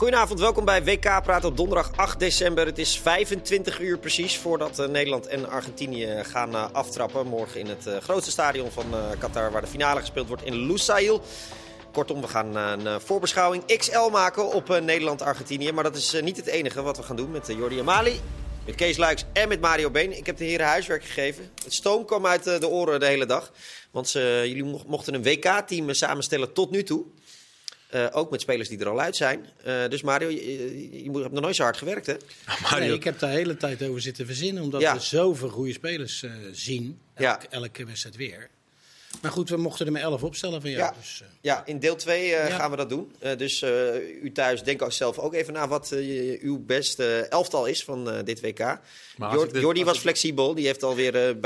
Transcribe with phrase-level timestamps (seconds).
[0.00, 2.66] Goedenavond, welkom bij WK Praat op donderdag 8 december.
[2.66, 7.26] Het is 25 uur precies voordat uh, Nederland en Argentinië gaan uh, aftrappen.
[7.26, 8.84] Morgen in het grootste stadion van
[9.18, 11.22] Qatar, waar de finale gespeeld wordt in Lusail.
[11.92, 15.72] Kortom, we gaan een voorbeschouwing XL maken op Nederland-Argentinië.
[15.72, 18.20] Maar dat is niet het enige wat we gaan doen met Jordi Amali,
[18.66, 20.16] met Kees Luiks en met Mario Been.
[20.16, 21.50] Ik heb de heren huiswerk gegeven.
[21.64, 23.52] Het stoom kwam uit de oren de hele dag.
[23.90, 27.04] Want jullie mochten een WK-team samenstellen tot nu toe.
[27.94, 29.46] Uh, ook met spelers die er al uit zijn.
[29.66, 32.14] Uh, dus Mario, je, je, hebt nog nooit zo hard gewerkt, hè?
[32.62, 32.78] Mario.
[32.78, 34.62] Nee, ik heb daar de hele tijd over zitten verzinnen.
[34.62, 34.94] Omdat ja.
[34.94, 36.98] we zoveel goede spelers uh, zien.
[37.14, 37.50] Elk, ja.
[37.50, 38.48] Elke wedstrijd weer.
[39.22, 40.82] Maar goed, we mochten er maar elf opstellen van jou.
[40.82, 42.46] Ja, dus, ja in deel 2 ja.
[42.46, 43.12] gaan we dat doen.
[43.36, 43.62] dus
[44.22, 45.90] u thuis, denk ook zelf ook even na wat
[46.40, 48.78] uw beste elftal is van dit WK.
[49.52, 50.54] Jordi was flexibel.
[50.54, 51.36] Die heeft alweer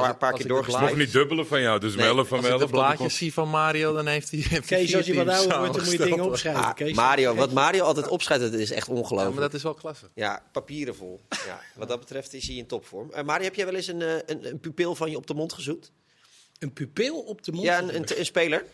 [0.00, 0.98] paar, paar keer doorgeslagen.
[0.98, 4.06] niet dubbelen van jou, dus nee, van Als ik de blaadjes zie van Mario, dan
[4.06, 4.44] heeft hij...
[4.48, 6.62] Heeft Kees, als je wat ouder wordt, dan moet je dingen opschrijven.
[6.62, 9.28] Ah, Mario, wat Mario altijd opschrijft, dat is echt ongelooflijk.
[9.28, 10.10] Ja, maar dat is wel klasse.
[10.14, 11.20] Ja, papieren vol.
[11.28, 13.10] Ja, wat dat betreft is hij in topvorm.
[13.14, 15.52] Uh, Mario, heb jij wel eens een, een, een, pupil van je op de mond
[15.52, 15.92] gezoekt?
[16.58, 17.64] Een pupil op de mond?
[17.64, 18.64] Ja, een, een, een speler.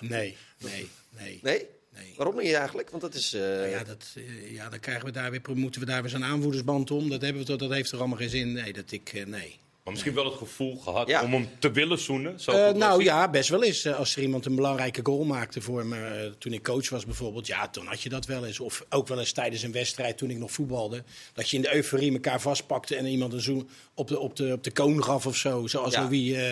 [0.00, 1.38] Nee, nee, nee.
[1.42, 1.66] Nee?
[1.94, 2.14] Nee.
[2.16, 2.90] Waarom niet eigenlijk?
[2.90, 3.34] Want dat is.
[3.34, 3.40] Uh...
[3.40, 6.24] Nou ja, dat, uh, ja, dan krijgen we daar weer, moeten we daar weer zo'n
[6.24, 7.08] aanvoerdersband om.
[7.08, 8.52] Dat, hebben we, dat heeft er allemaal geen zin.
[8.52, 9.12] Nee, dat ik.
[9.12, 9.58] Uh, nee.
[9.88, 12.40] Maar misschien wel het gevoel gehad om hem te willen zoenen?
[12.40, 13.86] Zo uh, nou ja, best wel eens.
[13.86, 17.46] Als er iemand een belangrijke goal maakte voor me, uh, toen ik coach was bijvoorbeeld,
[17.46, 18.60] ja, toen had je dat wel eens.
[18.60, 21.74] Of ook wel eens tijdens een wedstrijd toen ik nog voetbalde, dat je in de
[21.74, 25.26] euforie elkaar vastpakte en iemand een zoen op de, op de, op de koon gaf
[25.26, 25.66] of zo.
[25.66, 26.08] Zoals ja.
[26.08, 26.42] wie uh,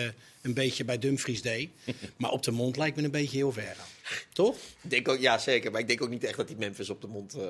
[0.47, 1.69] een beetje bij Dumfries deed.
[2.17, 3.75] maar op de mond lijkt me een beetje heel ver.
[4.33, 4.55] Toch?
[4.55, 5.71] Ik denk ook, ja, zeker.
[5.71, 7.43] Maar ik denk ook niet echt dat hij Memphis op de mond uh,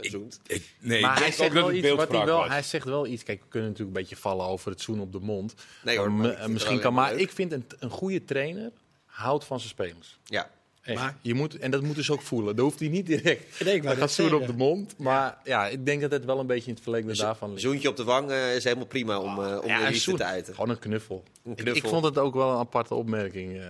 [0.00, 0.40] zoent.
[0.46, 1.90] Ik, nee, maar ik hij zegt wel iets.
[1.90, 3.22] Wat hij, wel, hij zegt wel iets.
[3.22, 5.54] Kijk, we kunnen natuurlijk een beetje vallen over het zoenen op de mond.
[5.84, 6.12] Nee hoor.
[6.12, 8.72] Maar misschien kan, maar ik vind een, een goede trainer
[9.04, 10.18] houdt van zijn spelers.
[10.24, 10.50] Ja.
[10.86, 12.56] Maar je moet, en dat moet dus ook voelen.
[12.56, 13.64] Dat hoeft hij niet direct.
[13.64, 14.98] Nee, hij gaat zoenen op de mond.
[14.98, 17.62] Maar ja, ik denk dat het wel een beetje in het verlengde daarvan ligt.
[17.62, 20.54] Zoentje op de wang uh, is helemaal prima om, uh, om ja, liefde te uiten.
[20.54, 21.24] Gewoon een knuffel.
[21.44, 21.76] Een knuffel.
[21.76, 23.56] Ik, ik, vond het ook wel een aparte opmerking.
[23.56, 23.62] Uh,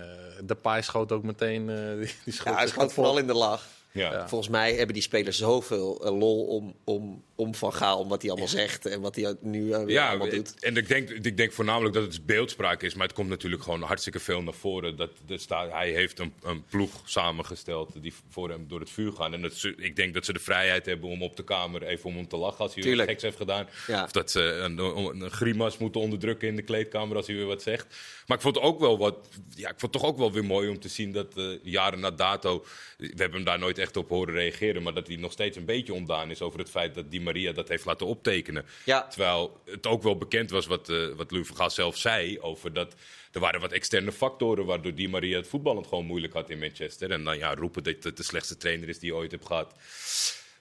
[0.43, 1.65] de paai schoot ook meteen...
[1.99, 3.67] die, die schoot ja, hij schoot vooral in de lach.
[3.91, 4.27] Ja.
[4.27, 8.21] Volgens mij hebben die spelers zoveel uh, lol om, om, om Van Gaal, om wat
[8.21, 10.59] hij allemaal zegt en wat hij nu uh, ja, allemaal doet.
[10.59, 13.81] En ik denk, ik denk voornamelijk dat het beeldspraak is, maar het komt natuurlijk gewoon
[13.81, 14.95] hartstikke veel naar voren.
[14.95, 19.11] Dat, dat staat, hij heeft een, een ploeg samengesteld die voor hem door het vuur
[19.11, 19.33] gaan.
[19.33, 22.15] En dat, ik denk dat ze de vrijheid hebben om op de kamer even om
[22.15, 23.07] hem te lachen als hij Tuurlijk.
[23.07, 23.67] weer geks heeft gedaan.
[23.87, 24.03] Ja.
[24.03, 27.45] Of dat ze een, een, een grimas moeten onderdrukken in de kleedkamer als hij weer
[27.45, 27.87] wat zegt.
[28.27, 29.17] Maar ik vond het ook wel wat,
[29.55, 31.99] ja, ik vond het toch ook wel weer mooi om te zien dat uh, jaren
[31.99, 32.65] na dato,
[32.97, 35.65] we hebben hem daar nooit echt op horen reageren, maar dat hij nog steeds een
[35.65, 38.65] beetje ontdaan is over het feit dat Di Maria dat heeft laten optekenen.
[38.85, 39.07] Ja.
[39.07, 42.73] Terwijl het ook wel bekend was wat, uh, wat Louis van Gaal zelf zei over
[42.73, 42.95] dat
[43.31, 47.11] er waren wat externe factoren waardoor Di Maria het voetballend gewoon moeilijk had in Manchester.
[47.11, 49.75] En dan ja, roepen dat het de slechtste trainer is die je ooit hebt gehad.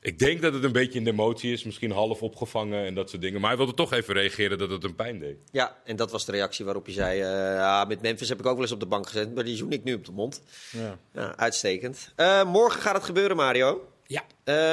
[0.03, 3.11] Ik denk dat het een beetje in de emotie is, misschien half opgevangen en dat
[3.11, 3.41] soort dingen.
[3.41, 5.37] Maar hij wilde toch even reageren dat het een pijn deed.
[5.53, 7.25] Ja, en dat was de reactie waarop je zei: uh,
[7.56, 9.72] ja, met Memphis heb ik ook wel eens op de bank gezet, maar die zoen
[9.72, 10.43] ik nu op de mond.
[10.71, 10.99] Ja.
[11.12, 12.12] ja uitstekend.
[12.16, 13.88] Uh, morgen gaat het gebeuren, Mario.
[14.06, 14.25] Ja.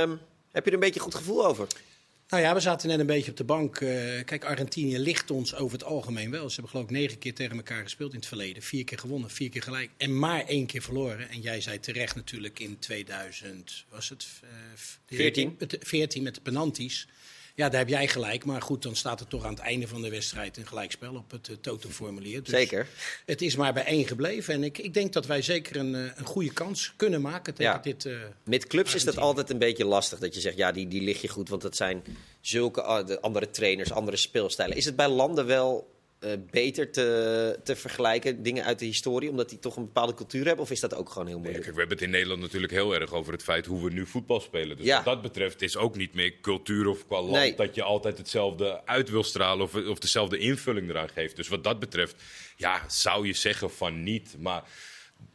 [0.01, 0.19] Um,
[0.51, 1.67] heb je er een beetje goed gevoel over?
[2.29, 3.79] Nou ja, we zaten net een beetje op de bank.
[3.79, 3.89] Uh,
[4.25, 6.47] kijk, Argentinië ligt ons over het algemeen wel.
[6.47, 8.63] Ze hebben geloof ik negen keer tegen elkaar gespeeld in het verleden.
[8.63, 9.89] Vier keer gewonnen, vier keer gelijk.
[9.97, 11.29] En maar één keer verloren.
[11.29, 14.27] En jij zei terecht natuurlijk in 2000, was het?
[14.43, 14.49] Uh,
[15.17, 15.57] 14.
[15.79, 17.07] 14 met de penalties.
[17.57, 18.45] Ja, daar heb jij gelijk.
[18.45, 21.31] Maar goed, dan staat er toch aan het einde van de wedstrijd een gelijkspel op
[21.31, 22.43] het uh, totoformulier.
[22.43, 22.87] Dus zeker.
[23.25, 24.53] Het is maar bij één gebleven.
[24.53, 27.73] En ik, ik denk dat wij zeker een, uh, een goede kans kunnen maken tegen
[27.73, 27.79] ja.
[27.79, 28.05] dit.
[28.05, 30.19] Uh, Met clubs is dat altijd een beetje lastig.
[30.19, 31.49] Dat je zegt, ja, die, die lig je goed.
[31.49, 32.03] Want dat zijn
[32.41, 32.81] zulke
[33.21, 34.77] andere trainers, andere speelstijlen.
[34.77, 39.49] Is het bij landen wel uh, beter te, te vergelijken, dingen uit de historie, omdat
[39.49, 40.63] die toch een bepaalde cultuur hebben?
[40.63, 41.55] Of is dat ook gewoon heel moeilijk?
[41.55, 43.89] Nee, kijk, we hebben het in Nederland natuurlijk heel erg over het feit hoe we
[43.89, 44.77] nu voetbal spelen.
[44.77, 44.95] Dus ja.
[44.95, 47.55] wat dat betreft is ook niet meer cultuur of qua land nee.
[47.55, 51.35] dat je altijd hetzelfde uit wil stralen of, of dezelfde invulling eraan geeft.
[51.35, 52.23] Dus wat dat betreft,
[52.55, 54.35] ja, zou je zeggen van niet.
[54.39, 54.63] Maar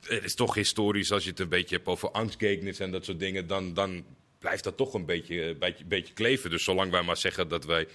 [0.00, 3.18] het is toch historisch, als je het een beetje hebt over angstgegners en dat soort
[3.18, 4.04] dingen, dan, dan
[4.38, 6.50] blijft dat toch een beetje, beetje, beetje kleven.
[6.50, 7.86] Dus zolang wij maar zeggen dat wij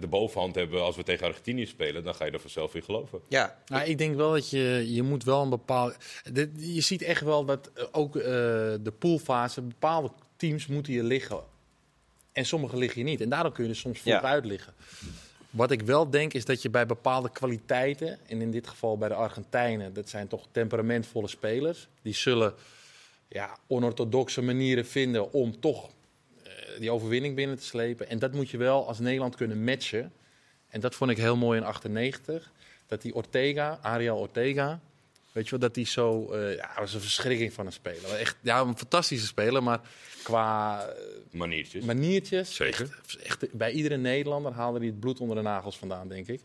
[0.00, 3.20] de bovenhand hebben als we tegen Argentinië spelen, dan ga je er vanzelf in geloven.
[3.28, 5.94] Ja, nou, ik denk wel dat je, je moet wel een bepaalde.
[6.56, 11.40] Je ziet echt wel dat ook uh, de poolfase, bepaalde teams moeten je liggen.
[12.32, 13.20] En sommige liggen je niet.
[13.20, 14.48] En daarom kun je er soms vooruit ja.
[14.50, 14.74] liggen.
[15.50, 19.08] Wat ik wel denk is dat je bij bepaalde kwaliteiten, en in dit geval bij
[19.08, 22.54] de Argentijnen, dat zijn toch temperamentvolle spelers, die zullen
[23.28, 25.90] ja, onorthodoxe manieren vinden om toch
[26.78, 28.08] die overwinning binnen te slepen.
[28.08, 30.12] En dat moet je wel als Nederland kunnen matchen.
[30.68, 32.50] En dat vond ik heel mooi in 98.
[32.86, 34.80] Dat die Ortega, Ariel Ortega,
[35.32, 36.32] Weet je wel, dat hij zo...
[36.32, 38.14] eh ja, was een verschrikking van een speler.
[38.14, 39.80] Echt, ja, een fantastische speler, maar
[40.22, 40.94] qua eh,
[41.30, 41.84] Maniertjes.
[41.84, 42.54] maniertjes...
[42.54, 42.80] Zeker.
[43.04, 46.40] Echt, echt, bij iedere Nederlander haalde hij het bloed onder de nagels vandaan, denk ik.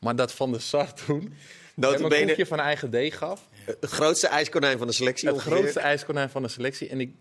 [0.00, 1.32] Maar dat Van der Sar toen hem een
[1.74, 3.48] Notabene koekje van eigen deeg gaf.
[3.64, 5.56] het grootste ijskonijn van de selectie Het ongeveer.
[5.56, 6.88] grootste ijskonijn van de selectie.
[6.88, 7.14] En ik,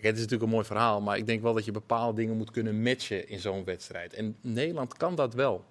[0.00, 2.36] kijk, het is natuurlijk een mooi verhaal, maar ik denk wel dat je bepaalde dingen
[2.36, 4.14] moet kunnen matchen in zo'n wedstrijd.
[4.14, 5.64] En Nederland kan dat wel.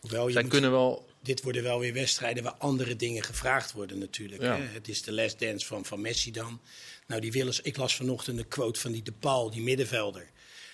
[0.00, 1.06] Hoewel, Zij kunnen wel.
[1.22, 4.42] dit worden wel weer wedstrijden waar andere dingen gevraagd worden natuurlijk.
[4.42, 4.56] Ja.
[4.56, 4.62] Hè?
[4.62, 6.60] Het is de last dance van, van Messi dan.
[7.06, 10.30] Nou, die willen, ik las vanochtend een quote van die De Paul, die middenvelder.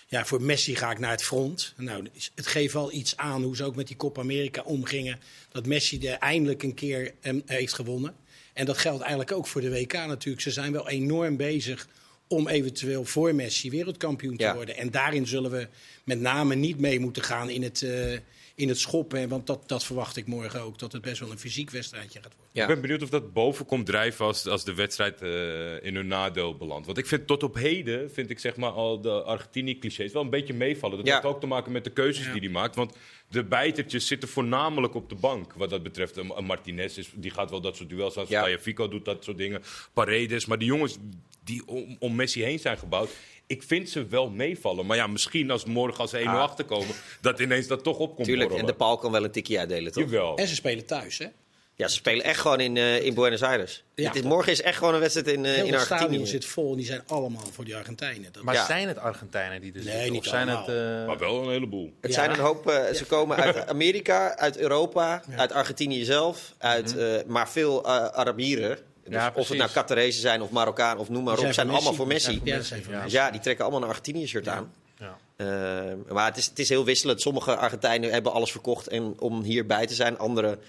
[0.07, 1.73] Ja, voor Messi ga ik naar het front.
[1.77, 5.19] Nou, het geeft wel iets aan hoe ze ook met die Copa America omgingen.
[5.51, 8.15] Dat Messi er eindelijk een keer hem heeft gewonnen.
[8.53, 10.41] En dat geldt eigenlijk ook voor de WK natuurlijk.
[10.41, 11.87] Ze zijn wel enorm bezig
[12.27, 14.55] om eventueel voor Messi wereldkampioen te Ja.
[14.55, 14.77] worden.
[14.77, 15.67] En daarin zullen we
[16.03, 18.17] met name niet mee moeten gaan in het, eh,
[18.55, 19.19] in het schoppen.
[19.19, 20.79] hè, Want dat, dat verwacht ik morgen ook.
[20.79, 22.49] Dat het best wel een fysiek wedstrijdje gaat worden.
[22.53, 22.61] Ja.
[22.61, 26.07] Ik ben benieuwd of dat boven komt drijven als, als de wedstrijd eh, in hun
[26.07, 26.85] nadeel belandt.
[26.85, 30.29] Want ik vind tot op heden, vind ik zeg maar al de Argentinië-clichés wel een
[30.29, 30.97] beetje meevallen.
[30.97, 31.13] Dat Ja.
[31.13, 32.31] heeft ook te maken met de keuzes Ja.
[32.31, 32.75] die hij maakt.
[32.75, 32.95] Want
[33.29, 35.53] de bijtertjes zitten voornamelijk op de bank.
[35.53, 38.25] Wat dat betreft, een een Martinez is, die gaat wel dat soort duels aan.
[38.27, 38.57] Ja.
[38.59, 39.61] Fico doet dat soort dingen.
[39.93, 40.45] Paredes.
[40.45, 40.97] Maar die jongens
[41.43, 43.09] die om, om Messi heen zijn gebouwd.
[43.47, 44.85] Ik vind ze wel meevallen.
[44.85, 46.39] Maar ja, misschien als morgen als ze 1-0 Ah.
[46.41, 48.27] achterkomen, dat ineens dat toch opkomt.
[48.27, 50.03] Tuurlijk, en de Paul kan wel een tikje uitdelen, toch?
[50.03, 50.37] Jawel.
[50.37, 51.27] En ze spelen thuis, hè?
[51.75, 53.83] Ja, ze spelen echt gewoon in, eh, in Buenos Aires.
[53.95, 54.07] Ja.
[54.07, 56.29] Het is, morgen is echt gewoon een wedstrijd in, eh, Heel in het stadion Argentinië.
[56.31, 58.29] zit vol en die zijn allemaal voor die Argentijnen.
[58.33, 58.65] Dat Maar Ja.
[58.65, 60.57] zijn het Argentijnen die er Nee, niet Of zijn het.
[60.57, 60.99] allemaal.
[61.01, 61.93] eh, Maar wel een heleboel.
[62.01, 62.17] Het Ja.
[62.17, 62.63] zijn een hoop,
[62.93, 68.77] ze komen uit Amerika, uit Europa, uit Argentinië zelf, uit, eh, maar veel Arabieren.
[69.03, 71.93] Dus Ja, of het nou Qatarese zijn of Marokkaan of noem maar op, zijn allemaal
[71.93, 72.41] voor Messi.
[72.43, 72.57] Ja.
[72.57, 72.87] Dus Messi.
[73.07, 74.73] ja, die trekken allemaal een Argentinië-shirt aan.
[74.99, 75.17] ja.
[75.35, 77.21] Eh, maar het is, het is heel wisselend.
[77.21, 80.17] Sommige Argentijnen hebben alles verkocht en, om hierbij te zijn.
[80.17, 80.59] Anderen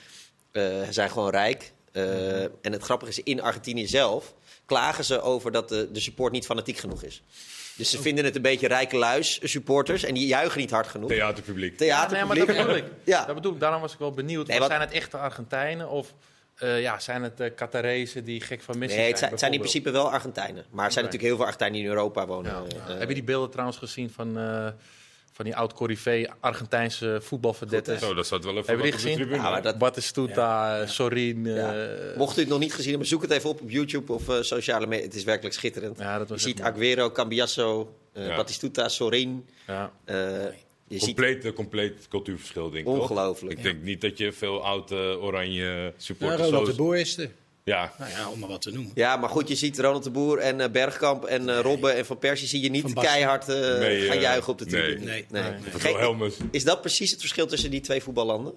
[0.53, 1.73] eh, zijn gewoon rijk.
[1.93, 4.35] Eh, En het grappige is, in Argentinië zelf
[4.67, 7.23] klagen ze over dat de, de support niet fanatiek genoeg is.
[7.77, 10.03] Dus ze vinden het een beetje rijke luis, supporters.
[10.05, 11.09] En die juichen niet hard genoeg.
[11.09, 11.79] Theaterpubliek.
[11.81, 12.57] Ja, nee, maar Theaterpubliek.
[12.57, 12.85] dat bedoel ik.
[13.15, 13.25] Ja.
[13.25, 13.61] Dat bedoel ik.
[13.61, 14.47] Daarom was ik wel benieuwd.
[14.47, 16.15] Nee, wat- Zijn het echte Argentijnen of
[16.59, 19.19] eh, ja, zijn het uh, die gek van Messi Nee, het zijn?
[19.19, 20.65] zijn, het zijn in principe wel Argentijnen.
[20.71, 22.53] Maar er zijn natuurlijk heel veel Argentijnen die in Europa wonen.
[22.69, 22.93] Ja.
[22.93, 24.69] Eh, Heb je die beelden trouwens gezien van, eh,
[25.33, 28.01] van die oud-corrivé Argentijnse voetbalverdettes?
[28.01, 29.15] Zo, dat zat wel even Hebben op de gezien?
[29.17, 29.37] tribune.
[29.37, 31.45] Ja, maar dat- Batistuta, eh, Sorin.
[31.45, 31.75] Ja.
[32.17, 34.37] Mocht u het nog niet gezien hebben, zoek het even op op YouTube of eh,
[34.43, 35.05] sociale media.
[35.05, 35.99] Het is werkelijk schitterend.
[35.99, 36.61] Ja, dat je ziet.
[36.61, 38.37] Aguero, Cambiasso, eh, Ja.
[38.37, 39.49] Batistuta, Sorin.
[39.67, 39.93] ja.
[40.99, 42.93] Je ziet Compleet, eh, compleet cultuurverschil, denk ik.
[42.93, 43.00] toch?
[43.11, 43.56] Ongelooflijk.
[43.58, 46.70] Ik denk niet dat je veel oud-oranje Ja, supporters Ronald zo...
[46.70, 47.31] de Boer is er.
[47.64, 48.93] Ja, Nou ja, om maar wat te noemen.
[48.94, 52.06] Ja, maar goed, je ziet Ronald de Boer en eh, Bergkamp en eh, Robben en
[52.06, 54.82] Van Persie zie je niet keihard Nee, gaan juichen op de nee.
[54.82, 55.05] tribune.
[55.11, 55.52] Nee, nee.
[55.82, 56.37] Wilhelmus.
[56.50, 58.52] is dat precies het verschil tussen die twee voetballanden?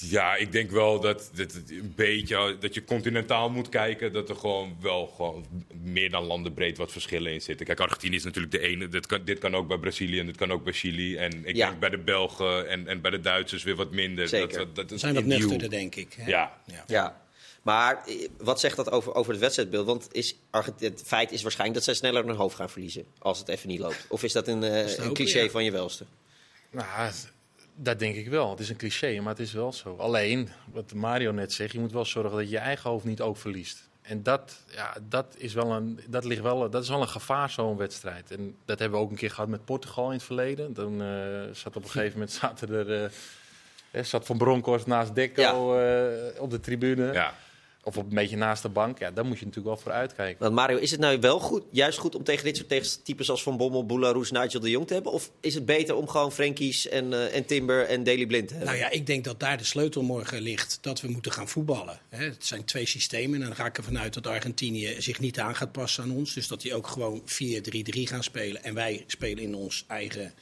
[0.00, 4.12] Ja, ik denk wel dat, dat een beetje dat je continentaal moet kijken.
[4.12, 5.46] Dat er gewoon wel gewoon
[5.82, 7.66] meer dan landenbreed wat verschillen in zitten.
[7.66, 8.88] Kijk, Argentinië is natuurlijk de ene.
[8.88, 11.16] Dit kan, dit kan ook bij Brazilië en dit kan ook bij Chili.
[11.16, 11.68] En ik Ja.
[11.68, 14.28] denk bij de Belgen en, en bij de Duitsers weer wat minder.
[14.28, 14.48] Zeker.
[14.48, 16.12] Dat, dat, dat is zijn wat nuchterder, denk ik.
[16.16, 16.30] Hè?
[16.30, 16.60] Ja.
[16.66, 16.84] Ja.
[16.86, 17.26] Ja.
[17.62, 19.86] Maar eh, wat zegt dat over, over het wedstrijdbeeld?
[19.86, 20.36] Want is
[20.78, 23.04] het feit is waarschijnlijk dat zij sneller hun hoofd gaan verliezen.
[23.18, 24.06] Als het even niet loopt.
[24.08, 25.50] Of is dat een, eh, te een hopen, cliché ja.
[25.50, 26.04] van je welste?
[26.70, 27.10] Nou,
[27.80, 28.50] dat denk ik wel.
[28.50, 29.96] Het is een cliché, maar het is wel zo.
[29.96, 33.20] Alleen, wat Mario net zegt, je moet wel zorgen dat je je eigen hoofd niet
[33.20, 33.88] ook verliest.
[34.02, 37.50] En dat, ja, dat, is wel een, dat, ligt wel, dat is wel een gevaar,
[37.50, 38.30] zo'n wedstrijd.
[38.30, 40.74] En dat hebben we ook een keer gehad met Portugal in het verleden.
[40.74, 41.08] Dan eh,
[41.52, 43.10] zat op een gegeven moment zaten er,
[43.90, 47.12] eh, zat Van Bronckhorst naast Deco eh, op de tribune.
[47.12, 47.34] Ja.
[47.88, 48.98] Of op een beetje naast de bank.
[48.98, 50.42] Ja, daar moet je natuurlijk wel voor uitkijken.
[50.42, 53.42] Want Mario, is het nou wel goed, juist goed om tegen dit soort tegentypes als
[53.42, 55.12] Van Bommel, Boularoes, Nigel de Jong te hebben?
[55.12, 58.54] Of is het beter om gewoon Frenkies en, eh, en Timber en Daily Blind te
[58.54, 58.72] hebben?
[58.74, 62.00] Nou ja, ik denk dat daar de sleutel morgen ligt dat we moeten gaan voetballen.
[62.08, 65.38] Hè, Het zijn twee systemen en dan ga ik ervan uit dat Argentinië zich niet
[65.38, 66.34] aan gaat passen aan ons.
[66.34, 68.64] Dus dat die ook gewoon 4-3-3 gaan spelen.
[68.64, 70.32] En wij spelen in ons eigen,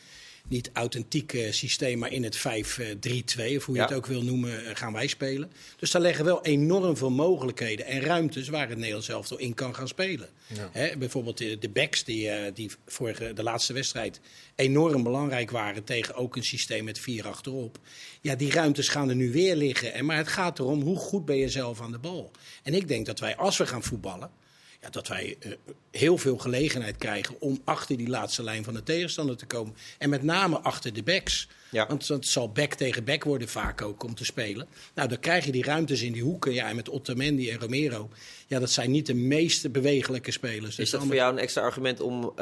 [0.48, 3.86] niet authentieke systeem, maar in het 5-3-2, of hoe je Ja.
[3.86, 5.52] het ook wil noemen, eh, gaan wij spelen.
[5.76, 9.74] Dus daar liggen wel enorm veel mogelijkheden en ruimtes waar het Nederlands elftal in kan
[9.74, 10.28] gaan spelen.
[10.72, 14.20] Hè, bijvoorbeeld de, de backs die, eh, die vorige, de laatste wedstrijd
[14.54, 17.78] enorm belangrijk waren tegen ook een systeem met vier achterop.
[18.20, 19.92] Ja, die ruimtes gaan er nu weer liggen.
[19.92, 22.30] En, maar het gaat erom hoe goed ben je zelf aan de bal.
[22.62, 24.30] En ik denk dat wij, als we gaan voetballen,
[24.80, 25.50] ja, dat wij eh,
[25.90, 29.74] heel veel gelegenheid krijgen om achter die laatste lijn van de tegenstander te komen.
[29.98, 31.48] En met name achter de backs.
[31.70, 31.86] Ja.
[31.86, 34.66] Want het zal back tegen back worden vaak ook om te spelen.
[34.94, 36.52] Nou, dan krijg je die ruimtes in die hoeken.
[36.52, 38.08] Ja, en met Otamendi en Romero.
[38.46, 40.70] Ja, dat zijn niet de meest bewegelijke spelers.
[40.70, 42.34] is Dus dat voor jou een extra argument om eh,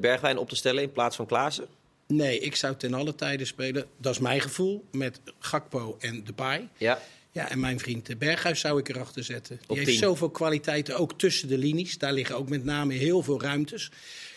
[0.00, 1.66] Bergwijn op te stellen in plaats van Klaassen?
[2.06, 3.86] Nee, ik zou ten alle tijden spelen.
[3.96, 4.84] Dat is mijn gevoel.
[4.90, 6.68] Met Gakpo en Depay.
[6.76, 6.98] Ja.
[7.36, 9.56] Ja, en mijn vriend Berghuis zou ik erachter zetten.
[9.56, 9.98] Die Op heeft 10.
[9.98, 11.98] zoveel kwaliteiten, ook tussen de linies.
[11.98, 13.90] Daar liggen ook met name heel veel ruimtes.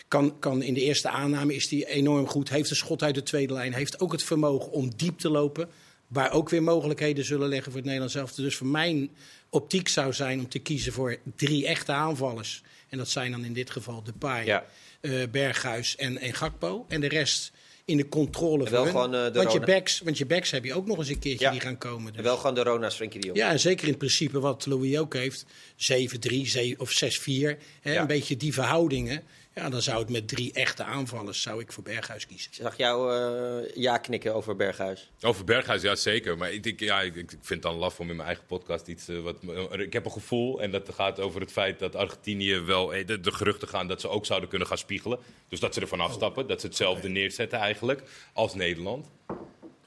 [0.08, 2.48] Kan, kan in de eerste aanname is hij enorm goed.
[2.50, 3.72] Heeft een schot uit de tweede lijn.
[3.72, 5.68] Heeft ook het vermogen om diep te lopen.
[6.06, 8.44] Waar ook weer mogelijkheden zullen liggen voor het Nederlands elftal.
[8.44, 9.10] Dus voor mijn
[9.50, 12.62] optiek zou zijn om te kiezen voor drie echte aanvallers.
[12.88, 14.64] En dat zijn dan in dit geval Depay, Ja.
[15.00, 16.84] eh, Berghuis en, en Gakpo.
[16.88, 17.52] En de rest
[17.90, 19.02] in de controle En wel voor hun.
[19.10, 21.18] gewoon, eh, de want, je backs, want je backs heb je ook nog eens een
[21.18, 21.50] keertje Ja.
[21.50, 22.06] die gaan komen.
[22.06, 22.22] En Dus.
[22.22, 23.38] wel gewoon de Rona's Frenkie de Jong.
[23.38, 25.44] Ja, en zeker in principe wat Louis ook heeft.
[25.76, 27.58] 7-3 ze- of 6-4.
[27.80, 28.00] hè, Ja.
[28.00, 29.22] Een beetje die verhoudingen.
[29.60, 32.50] Ja, dan zou het met drie echte aanvallers zou ik voor Berghuis kiezen.
[32.50, 35.10] Ik zag jou eh, ja knikken over Berghuis.
[35.20, 36.38] Over Berghuis, ja zeker.
[36.38, 38.86] Maar ik, denk, ja, ik, ik vind het dan laf om in mijn eigen podcast
[38.86, 39.08] iets...
[39.08, 39.36] eh, wat,
[39.80, 42.94] ik heb een gevoel, en dat gaat over het feit dat Argentinië wel...
[42.94, 45.18] eh, De, de geruchten gaan dat ze ook zouden kunnen gaan spiegelen.
[45.48, 48.02] Dus dat ze ervan afstappen, dat ze hetzelfde neerzetten eigenlijk
[48.32, 49.06] als Nederland.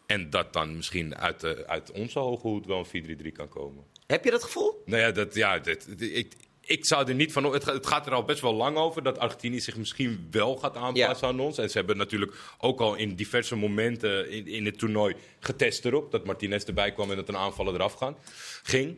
[0.05, 3.83] En dat dan misschien uit, de, uit onze hoge hoed wel een 4-3-3 kan komen.
[4.07, 4.81] Heb je dat gevoel?
[4.85, 6.33] Nou ja, dat, ja dat, ik,
[6.65, 7.43] ik zou er niet van.
[7.43, 10.75] Het, het gaat er al best wel lang over dat Argentinië zich misschien wel gaat
[10.75, 11.57] aanpassen aan ons.
[11.57, 16.11] En ze hebben natuurlijk ook al in diverse momenten in, in het toernooi getest erop.
[16.11, 18.15] Dat Martinez erbij kwam en dat een aanvaller eraf gaan,
[18.63, 18.97] ging.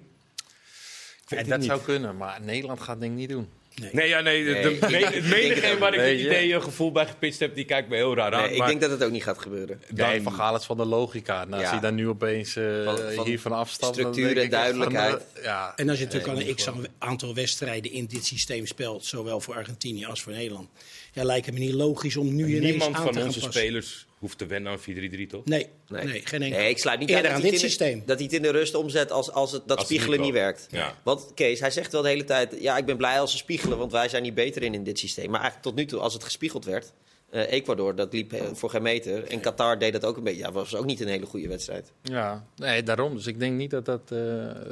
[1.27, 1.67] En dat niet.
[1.67, 3.49] zou kunnen, maar Nederland gaat het denk ik niet doen.
[3.91, 4.51] Nee, ja, nee, de,
[4.89, 6.25] Nee, het het waar ik het Weet je?
[6.25, 8.41] idee een gevoel bij gepitcht heb, die kijkt me heel raar aan.
[8.41, 9.81] Nee, ik maar denk dat het ook niet gaat gebeuren.
[9.89, 11.37] dan- Nee, Van Gaal is van de logica.
[11.45, 11.57] Nou, Ja.
[11.57, 13.95] als hij dan nu opeens eh Van- van hiervan afstapt...
[13.95, 15.21] dan structuur en van, duidelijkheid.
[15.33, 15.73] eh, ja.
[15.75, 16.87] En als je natuurlijk Nee, al een moet x gewoon.
[16.97, 20.67] aantal wedstrijden in dit systeem speelt, zowel voor Argentinië als voor Nederland,
[21.15, 23.39] ja, lijkt het me niet logisch om nu ineens niemand aan van te gaan onze
[23.39, 23.61] passen.
[23.61, 25.45] spelers hoeft te wennen aan 4-3-3, toch?
[25.45, 26.21] Nee, nee.
[26.25, 26.59] geen enkel.
[26.59, 28.03] Nee, ik sluit niet Eerder uit aan dat dit hij het in de- systeem.
[28.07, 30.33] dat hij het in de rust omzet als, als het, dat Als het spiegelen niet
[30.33, 30.67] werkt.
[30.71, 30.97] Ja.
[31.03, 32.55] Want Kees, hij zegt wel de hele tijd...
[32.59, 34.99] Ja, ik ben blij als ze spiegelen, want wij zijn niet beter in in dit
[34.99, 35.29] systeem.
[35.29, 36.93] Maar eigenlijk tot nu toe, als het gespiegeld werd...
[37.29, 39.23] eh, Ecuador, dat liep eh, voor geen meter.
[39.23, 40.39] En Qatar deed dat ook een beetje.
[40.41, 41.91] Ja, was ook niet een hele goede wedstrijd.
[42.03, 43.15] Ja, nee, daarom.
[43.15, 44.17] Dus ik denk niet dat dat, eh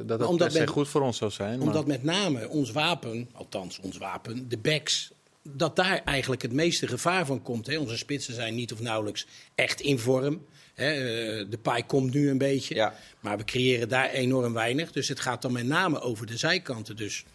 [0.06, 1.58] dat, dat men- goed voor ons zou zijn.
[1.58, 5.12] maar- Omdat met name ons wapen, althans ons wapen, de backs,
[5.44, 7.68] dat daar eigenlijk het meeste gevaar van komt.
[7.68, 7.78] Hè.
[7.78, 10.46] Onze spitsen zijn niet of nauwelijks echt in vorm.
[10.74, 10.92] Hè.
[10.92, 12.96] eh, De paai komt nu een beetje, Ja.
[13.20, 14.92] maar we creëren daar enorm weinig.
[14.92, 16.96] Dus het gaat dan met name over de zijkanten.
[16.96, 17.26] Dus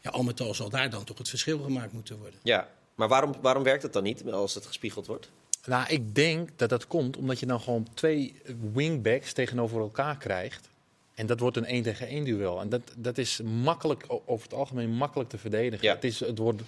[0.00, 2.40] ja, al met al zal daar dan toch het verschil gemaakt moeten worden.
[2.42, 5.30] Ja, maar waarom, waarom werkt het dan niet als het gespiegeld wordt?
[5.66, 8.34] Nou, ik denk dat dat komt omdat je dan gewoon twee
[8.72, 10.68] wingbacks tegenover elkaar krijgt.
[11.14, 12.60] En dat wordt een 1 tegen 1 duel.
[12.60, 15.86] En dat, dat is makkelijk, over het algemeen makkelijk te verdedigen.
[15.86, 15.94] Ja.
[15.94, 16.62] Het, is, het wordt,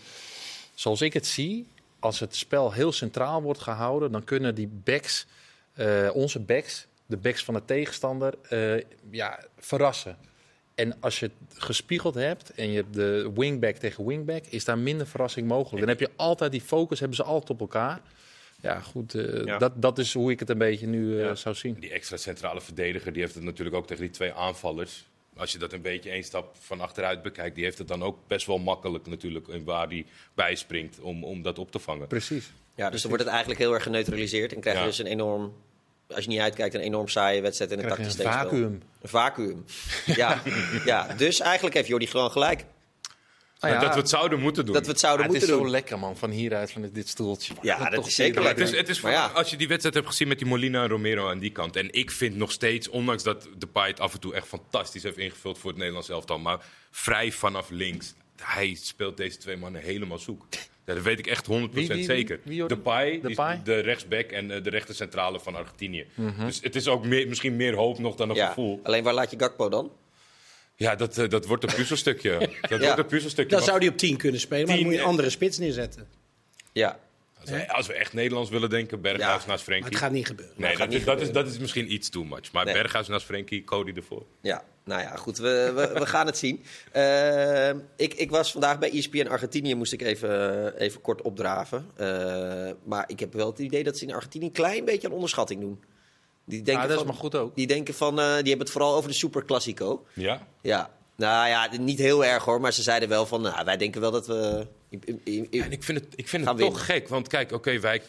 [0.77, 1.69] zoals ik het zie,
[1.99, 5.27] als het spel heel centraal wordt gehouden, dan kunnen die backs,
[5.75, 10.17] eh, onze backs, de backs van de tegenstander, eh, ja, verrassen.
[10.75, 14.79] En als je het gespiegeld hebt en je hebt de wingback tegen wingback, is daar
[14.79, 15.81] minder verrassing mogelijk.
[15.87, 18.01] Dan heb je altijd die focus, hebben ze altijd op elkaar.
[18.61, 19.59] Ja, goed, eh, Ja.
[19.59, 21.35] Dat, dat is hoe ik het een beetje nu eh, Ja.
[21.35, 21.75] zou zien.
[21.81, 25.07] Die extra centrale verdediger die heeft het natuurlijk ook tegen die twee aanvallers.
[25.37, 28.19] Als je dat een beetje één stap van achteruit bekijkt, die heeft het dan ook
[28.27, 29.49] best wel makkelijk natuurlijk.
[29.49, 32.07] En waar die bij springt om, om dat op te vangen.
[32.07, 32.51] Precies.
[32.75, 34.53] Ja, dus dan wordt het eigenlijk heel erg geneutraliseerd.
[34.53, 34.89] En krijg je Ja.
[34.89, 35.53] dus een enorm,
[36.15, 38.83] als je niet uitkijkt, een enorm saaie wedstrijd in een tactisch een vacuüm.
[39.01, 39.65] Een vacuüm.
[40.07, 40.43] Ja,
[40.85, 42.65] ja, dus eigenlijk heeft Jordi gewoon gelijk.
[43.61, 44.75] Nou Maar dat we het zouden moeten doen.
[44.75, 45.71] Dat we het zouden Ah, het moeten is doen.
[45.73, 47.55] zo lekker, man, van hieruit, van dit stoeltje.
[47.63, 48.59] Ja, dat toch is zeker heerlijk.
[48.59, 49.27] het is, het is voor- ja.
[49.27, 51.77] Als je die wedstrijd hebt gezien met die Molina en Romero aan die kant.
[51.77, 55.19] En ik vind nog steeds, ondanks dat de het af en toe echt fantastisch heeft
[55.19, 56.39] ingevuld voor het Nederlands elftal.
[56.39, 58.15] Maar vrij vanaf links.
[58.43, 60.45] Hij speelt deze twee mannen helemaal zoek.
[60.85, 62.05] Ja, dat weet ik echt 100% Wie, wie, wie?
[62.05, 62.41] zeker.
[62.45, 63.61] Is Depay?
[63.65, 66.07] de rechtsback en eh, de rechtercentrale van Argentinië.
[66.39, 68.81] Dus het is ook meer, misschien meer hoop nog dan een Ja, gevoel.
[68.83, 69.91] alleen waar laat je Gakpo dan?
[70.77, 72.39] Ja, dat, eh, dat wordt een puzzelstukje.
[72.61, 72.79] Dat Ja.
[72.79, 73.57] wordt een puzzelstukje.
[73.57, 75.59] Dan zou hij op 10 kunnen spelen, maar dan moet je een eh, andere spits
[75.59, 76.09] neerzetten.
[76.73, 76.99] Ja,
[77.41, 79.89] als, we, als we echt Nederlands willen denken, Berghuis Ja, naast Maar Frenkie.
[79.91, 80.55] het gaat niet gebeuren.
[80.57, 81.45] Nee, gaat dat, niet is, dat, is, gebeuren.
[81.49, 82.53] dat is misschien iets too much.
[82.53, 82.75] Maar Nee.
[82.75, 84.25] Berghuis naast Frenkie, Cody ervoor.
[84.41, 84.65] ja.
[84.85, 86.65] Nou ja, goed, we, we, we gaan het zien.
[86.93, 91.87] Eh, ik, ik was vandaag bij ESPN Argentinië, moest ik even, even kort opdraven.
[91.97, 92.07] Eh,
[92.85, 95.61] maar ik heb wel het idee dat ze in Argentinië een klein beetje een onderschatting
[95.61, 95.81] doen.
[96.47, 97.57] Die denken, dat is van, maar goed ook.
[97.57, 100.07] die denken van, eh, die hebben het vooral over de Super Classico.
[100.13, 100.47] Ja?
[100.63, 104.01] Ja, nou ja, niet heel erg hoor, maar ze zeiden wel van, nou, wij denken
[104.01, 104.67] wel dat we...
[104.91, 107.09] en ik vind het, ik vind het toch gek.
[107.09, 108.03] Want kijk, oké, wij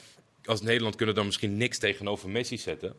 [0.45, 2.93] als Nederland kunnen dan misschien niks tegenover Messi zetten.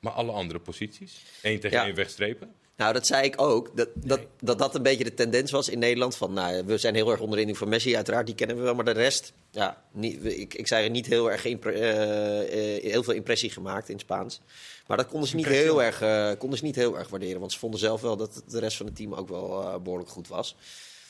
[0.00, 1.22] Maar alle andere posities?
[1.42, 1.84] Eén tegen Ja.
[1.84, 2.54] één wegstrepen?
[2.76, 3.76] Nou, dat zei ik ook.
[3.76, 6.16] Dat dat, dat dat een beetje de tendens was in Nederland.
[6.16, 8.26] Van, nou, we zijn heel erg onder de indruk van Messi, uiteraard.
[8.26, 8.74] Die kennen we wel.
[8.74, 12.82] Maar de rest, ja, niet, ik, ik zei er niet heel erg impre- eh, eh,
[12.82, 14.40] heel veel impressie gemaakt in Spaans.
[14.92, 17.40] Maar dat konden ze, niet heel erg, eh, konden ze niet heel erg waarderen.
[17.40, 20.10] Want ze vonden zelf wel dat de rest van het team ook wel eh, behoorlijk
[20.10, 20.56] goed was.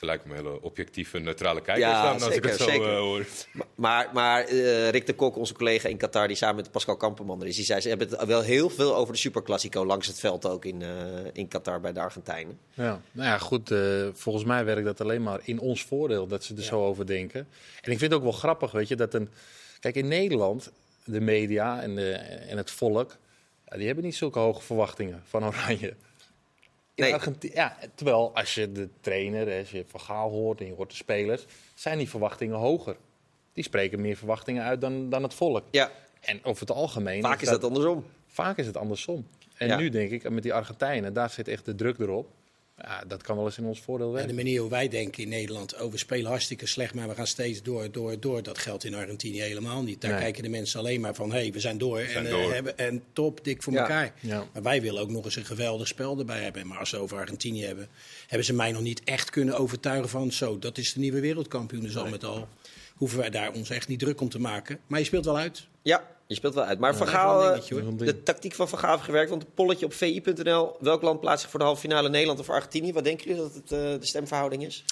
[0.01, 2.93] Lijken me hele objectieve, neutrale kijkers Ja, dan, als ik zeker, het zo zeker.
[2.93, 3.27] eh, hoor.
[3.75, 7.41] Maar, maar eh, Rick de Kok, onze collega in Qatar, die samen met Pascal Kamperman
[7.41, 10.19] er is, die zei ze hebben het wel heel veel over de Superclásico langs het
[10.19, 10.89] veld ook in, eh,
[11.33, 12.59] in Qatar bij de Argentijnen.
[12.75, 13.71] Ja, nou ja, goed.
[13.71, 17.07] eh, volgens mij werkt dat alleen maar in ons voordeel dat ze er zo over
[17.07, 17.41] denken.
[17.81, 19.29] En ik vind het ook wel grappig, weet je, dat een.
[19.81, 20.71] Kijk, in Nederland,
[21.05, 22.13] de media en, de,
[22.49, 23.17] en het volk,
[23.77, 25.95] die hebben niet zulke hoge verwachtingen van Oranje.
[26.95, 27.15] Nee.
[27.41, 30.97] Ja, terwijl als je de trainer, als je Van Gaal hoort en je hoort de
[30.97, 32.97] spelers, zijn die verwachtingen hoger.
[33.53, 35.65] Die spreken meer verwachtingen uit dan, dan het volk.
[35.71, 37.23] Ja, En over het algemeen.
[37.23, 38.05] vaak is dat andersom.
[38.27, 39.27] Vaak is het andersom.
[39.57, 39.77] En Ja.
[39.77, 42.29] nu denk ik, met die Argentijnen, daar zit echt de druk erop.
[42.79, 44.35] Ja, dat kan wel eens in ons voordeel En de werken.
[44.37, 47.63] manier hoe wij denken in Nederland, oh, we spelen hartstikke slecht, maar we gaan steeds
[47.63, 48.43] door, door, door.
[48.43, 50.01] Dat geldt in Argentinië helemaal niet.
[50.01, 50.21] Daar Nee.
[50.21, 51.99] kijken de mensen alleen maar van, hé, hey, we zijn door.
[52.01, 52.53] zijn en, eh, door.
[52.53, 53.79] hebben, en top, dik voor Ja.
[53.81, 54.15] elkaar.
[54.21, 54.47] Ja.
[54.53, 56.67] Maar wij willen ook nog eens een geweldig spel erbij hebben.
[56.67, 57.89] Maar als ze over Argentinië hebben,
[58.27, 61.83] hebben ze mij nog niet echt kunnen overtuigen van, zo, dat is de nieuwe wereldkampioen.
[61.83, 62.49] Dus al met al
[62.95, 64.79] hoeven wij daar ons echt niet druk om te maken.
[64.87, 65.67] Maar je speelt wel uit.
[65.83, 66.79] Ja, je speelt wel uit.
[66.79, 67.61] Maar Van Gaal, eh,
[67.97, 69.31] de tactiek van Van Gaal heeft gewerkt.
[69.31, 70.77] Want een polletje op vi.nl.
[70.81, 72.09] Welk land plaatst zich voor de halve finale?
[72.09, 72.93] Nederland of Argentinië?
[72.93, 74.85] Wat denken jullie dat het, eh, de stemverhouding is?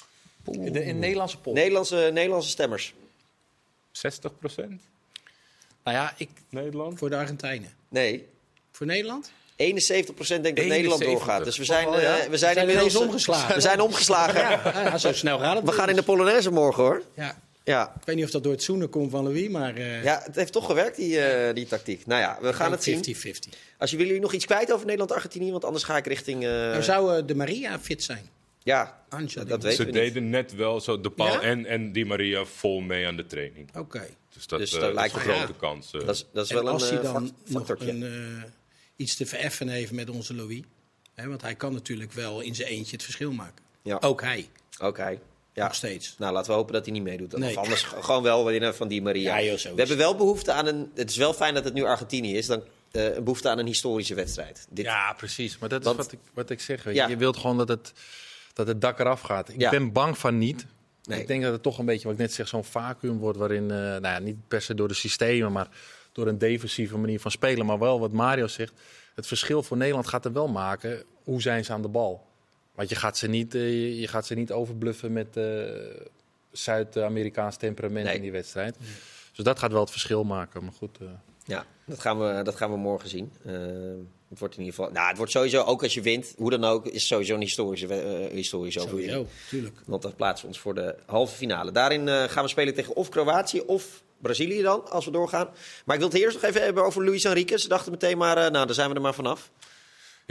[0.43, 1.53] De, in Nederlandse pot.
[1.53, 2.93] Nederlandse, Nederlandse stemmers.
[3.91, 4.81] 60%
[5.83, 6.97] Nou ja, ik, Nederland?
[6.99, 7.73] Voor de Argentijnen.
[7.89, 8.27] Nee,
[8.71, 9.31] Voor Nederland?
[9.55, 10.67] 71% denkt dat 71.
[10.69, 11.43] Nederland doorgaat.
[11.43, 12.17] Dus we zijn, Oh, ja.
[12.19, 13.55] eh, we zijn Zijn inmiddels omgeslagen.
[13.55, 14.41] We zijn omgeslagen.
[14.41, 15.65] Ja, ja, zo snel gaat het.
[15.65, 17.01] We gaan in de Polonaise morgen hoor.
[17.15, 17.37] Ja.
[17.63, 17.93] Ja.
[17.99, 19.75] Ik weet niet of dat door het zoenen komt van Louis, maar...
[19.75, 22.05] eh, ja, het heeft toch gewerkt, die, eh, die tactiek.
[22.05, 23.15] Nou ja, we gaan het zien.
[23.15, 23.49] 50-50.
[23.77, 26.43] Als jullie nog iets kwijt over Nederland-Argentinië, want anders ga ik richting...
[26.43, 28.29] eh, Nou zou de Maria fit zijn.
[28.63, 29.93] ja, Anja, dat, weten Ze we niet.
[29.93, 31.41] deden net wel zo de Paul Ja?
[31.41, 33.75] en, en Di Maria vol mee aan de training.
[33.77, 34.07] Oké.
[34.33, 35.57] Dus dat, Dus dat lijkt is een grote ja.
[35.59, 35.91] kans.
[35.91, 38.43] Dat is, dat is En wel een als hij dan nog een, eh,
[38.95, 40.61] iets te vereffenen heeft met onze Louis.
[41.13, 43.63] Hè, want hij kan natuurlijk wel in zijn eentje het verschil maken.
[43.81, 44.49] Ja, Ook hij,
[44.79, 45.19] oké.
[45.53, 45.63] Ja.
[45.63, 46.15] nog steeds.
[46.17, 47.37] Nou, laten we hopen dat hij niet meedoet.
[47.37, 47.49] Nee.
[47.49, 49.37] Of anders gewoon wel van die Maria.
[49.37, 50.91] Ja, joh, zo we hebben wel behoefte aan een...
[50.95, 52.45] Het is wel fijn dat het nu Argentinië is.
[52.45, 54.67] Dan eh, een behoefte aan een historische wedstrijd.
[54.69, 55.57] Dit, ja, precies.
[55.57, 56.83] Maar dat is wat ik, wat ik zeg.
[56.83, 57.03] Weet Ja.
[57.05, 57.09] je.
[57.09, 57.93] je wilt gewoon dat het,
[58.53, 59.49] dat het dak eraf gaat.
[59.49, 59.69] Ik Ja.
[59.69, 60.65] ben bang van niet.
[61.03, 61.19] Nee.
[61.19, 63.63] Ik denk dat het toch een beetje, wat ik net zeg, zo'n vacuüm wordt waarin,
[63.71, 65.67] eh, nou ja, niet per se door de systemen, maar
[66.11, 67.65] door een defensieve manier van spelen.
[67.65, 68.73] Maar wel wat Mario zegt,
[69.15, 71.03] het verschil voor Nederland gaat er wel maken.
[71.23, 72.29] Hoe zijn ze aan de bal?
[72.75, 75.43] Want je gaat ze niet, eh, je- je gaat ze niet overbluffen met eh,
[76.51, 78.15] Zuid-Amerikaans temperament Nee.
[78.15, 78.75] in die wedstrijd.
[79.35, 80.63] Dus dat gaat wel het verschil maken.
[80.63, 81.07] Maar goed, eh,
[81.45, 83.31] Ja, dat gaan we, dat gaan we morgen zien.
[84.29, 84.91] Het wordt in ieder geval...
[84.91, 87.87] Nou, het wordt sowieso, ook als je wint, hoe dan ook, is sowieso een historische,
[87.87, 89.13] eh, historische overwinning.
[89.13, 89.75] Sowieso, tuurlijk.
[89.85, 91.71] Want dan plaatsen we ons voor de halve finale.
[91.71, 95.49] Daarin eh, gaan we spelen tegen of Kroatië of Brazilië dan, als we doorgaan.
[95.85, 97.59] Maar ik wil het eerst nog even hebben over Luis Enrique.
[97.59, 99.51] Ze dachten meteen maar, eh, nou, daar zijn we er maar vanaf.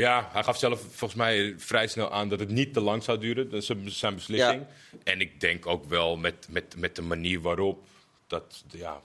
[0.01, 3.19] Ja, hij gaf zelf volgens mij vrij snel aan dat het niet te lang zou
[3.19, 3.51] duren.
[3.51, 4.65] Dat is zijn beslissing.
[5.05, 7.85] En ik denk ook wel met, met, met de manier waarop
[8.27, 9.01] dat, ja,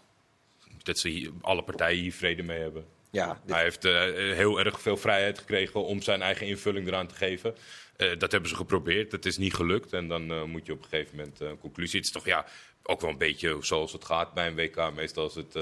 [0.83, 2.85] dat ze hier, alle partijen hier vrede mee hebben.
[3.11, 7.07] Ja, dit- Hij heeft eh, heel erg veel vrijheid gekregen om zijn eigen invulling eraan
[7.07, 7.55] te geven.
[7.97, 9.11] Eh, dat hebben ze geprobeerd.
[9.11, 9.93] Dat is niet gelukt.
[9.93, 11.95] En dan eh, moet je op een gegeven moment een conclusie.
[11.97, 12.45] Het is toch ja,
[12.83, 14.93] ook wel een beetje zoals het gaat bij een WK.
[14.95, 15.55] Meestal als, het,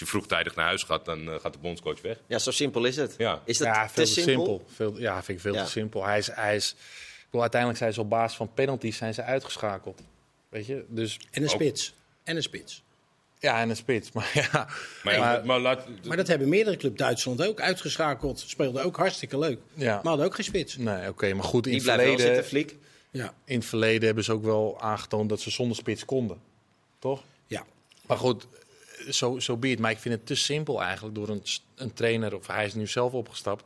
[0.00, 2.18] als je vroegtijdig naar huis gaat, dan eh, gaat de bondscoach weg.
[2.26, 3.14] ja, zo simpel is het.
[3.18, 3.42] Ja.
[3.44, 4.34] Is dat ja, te veel te simpel?
[4.46, 4.64] simpel.
[4.74, 5.64] Veel, ja, vind ik veel Ja.
[5.64, 6.04] te simpel.
[6.04, 9.22] Hij is, hij is, ik bedoel, uiteindelijk zijn ze op basis van penalties zijn ze
[9.22, 10.00] uitgeschakeld.
[10.48, 10.84] Weet je?
[10.88, 11.94] Dus, En een Ook- spits.
[12.22, 12.82] En een spits.
[13.38, 14.12] ja, en een spits.
[14.14, 14.68] Maar ja,
[15.02, 18.40] Maar, ja, Maar- maar laat, Maar dat hebben meerdere clubs Duitsland ook uitgeschakeld.
[18.46, 19.58] Speelden ook hartstikke leuk.
[19.74, 19.94] ja.
[19.94, 20.76] Maar hadden ook geen spits.
[20.76, 22.76] Nee, oké, maar goed, in het, verleden, zitten, Fliek.
[23.10, 23.34] Ja.
[23.44, 26.40] in het verleden hebben ze ook wel aangetoond dat ze zonder spits konden.
[26.98, 27.22] Toch?
[27.46, 27.64] ja.
[28.06, 28.46] Maar goed,
[29.10, 29.78] zo so be it.
[29.78, 31.42] Maar ik vind het te simpel eigenlijk door een,
[31.74, 33.64] een trainer, of hij is nu zelf opgestapt,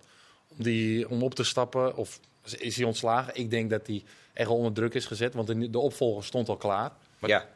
[0.49, 1.97] om, die, om op te stappen.
[1.97, 2.21] Of
[2.59, 3.35] is hij ontslagen?
[3.37, 6.57] Ik denk dat hij echt onder druk is gezet, want de, de opvolger stond al
[6.57, 6.93] klaar.
[7.27, 7.49] Ja.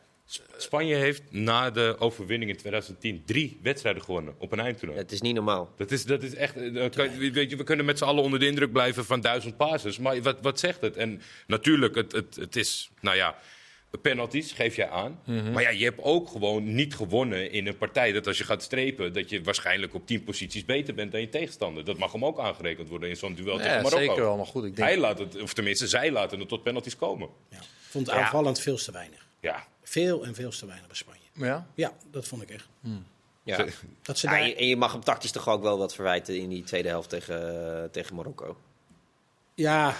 [0.56, 4.98] Spanje heeft na de overwinning in 2010 drie wedstrijden gewonnen op een eindtoernooi.
[4.98, 5.70] Het is niet normaal.
[5.76, 6.56] Dat is, dat is echt.
[6.56, 9.56] eh, kan- weet je, we kunnen met z'n allen onder de indruk blijven van duizend
[9.56, 9.98] passes.
[9.98, 10.96] Maar wat, wat zegt het?
[10.96, 12.90] En natuurlijk, het, het, het is.
[13.00, 13.36] Nou ja.
[14.02, 15.18] Penalties geef je aan.
[15.52, 18.12] Maar ja, je hebt ook gewoon niet gewonnen in een partij.
[18.12, 21.28] Dat als je gaat strepen, dat je waarschijnlijk op tien posities beter bent dan je
[21.28, 21.85] tegenstander.
[21.85, 23.98] Dat mag hem ook aangerekend worden in zo'n duel tegen Ja, Marokko.
[23.98, 24.88] zeker wel, maar goed, ik denk...
[24.88, 27.28] Hij laat het, of tenminste, zij laten het tot penalties komen.
[27.48, 27.59] ja.
[27.59, 29.26] Ik vond het aanvallend veel te weinig.
[29.40, 31.20] Ja, Veel en veel te weinig bij Spanje.
[31.33, 31.66] Ja?
[31.74, 32.68] Ja, dat vond ik echt.
[33.44, 33.66] Ja.
[34.02, 34.42] Dat ze Ja, daar...
[34.42, 36.88] en je- en je mag hem tactisch toch ook wel wat verwijten in die tweede
[36.88, 38.57] helft tegen, eh, tegen Marokko.
[39.54, 39.94] Ja,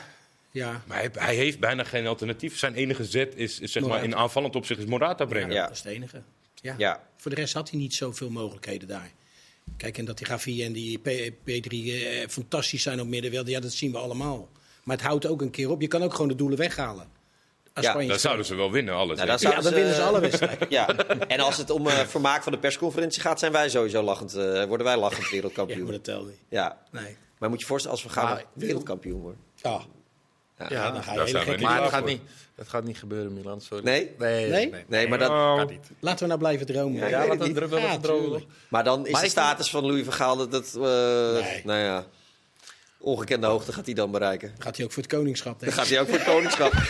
[0.55, 0.83] ja.
[0.87, 2.59] maar hij, hij heeft bijna geen alternatief.
[2.59, 5.55] Zijn enige zet is, is zeg maar, in aanvallend opzicht is Morata brengen.
[5.55, 5.63] Ja.
[5.63, 6.23] Dat is het enige.
[6.55, 6.75] Ja.
[6.79, 7.03] Ja.
[7.17, 9.11] Voor de rest had hij niet zoveel mogelijkheden daar.
[9.77, 13.61] Kijk, en dat die Gavi en die P- P3 eh, fantastisch zijn op middenveld, ja,
[13.61, 14.49] dat zien we allemaal.
[14.85, 15.81] Maar het houdt ook een keer op.
[15.81, 17.09] Je kan ook gewoon de doelen weghalen.
[17.73, 19.17] Als Ja, Spanje Dan zouden ze wel winnen, alles.
[19.17, 19.37] Nou, dan.
[19.37, 20.67] Ja, zouden dan ze- winnen ze alle wedstrijden.
[20.79, 20.89] Ja,
[21.27, 24.35] en als het om eh, vermaak van de persconferentie gaat, zijn wij sowieso lachend.
[24.35, 25.83] eh, worden wij lachend Ja, wereldkampioen.
[25.83, 26.39] maar dat telt niet.
[26.49, 27.17] Ja, Nee.
[27.39, 29.41] maar moet je je voorstellen als we gaan Maar- wereldkampioen worden?
[29.63, 29.81] Ja,
[30.59, 30.67] Ja.
[30.69, 32.21] ja, dan ga je hele niet Maar dat gaat, niet,
[32.55, 33.61] dat gaat niet gebeuren, Milan.
[33.61, 33.85] Sorry.
[33.85, 34.11] Nee?
[34.19, 34.49] Nee?
[34.49, 34.85] Nee?
[34.87, 35.91] Nee, maar, dat, Kan niet.
[36.01, 36.99] Laten we nou blijven dromen.
[37.01, 38.45] Ja, Ja, weet laten we Ja, tuurlijk.
[38.69, 41.63] maar dan is Maar de status van Louis van Gaal dat, dat eh, Nee.
[41.65, 42.05] nou ja,
[43.05, 44.55] ongekende hoogte gaat hij dan bereiken.
[44.59, 46.73] Gaat hij ook voor het koningschap, denk Dan gaat hij ook voor het koningschap.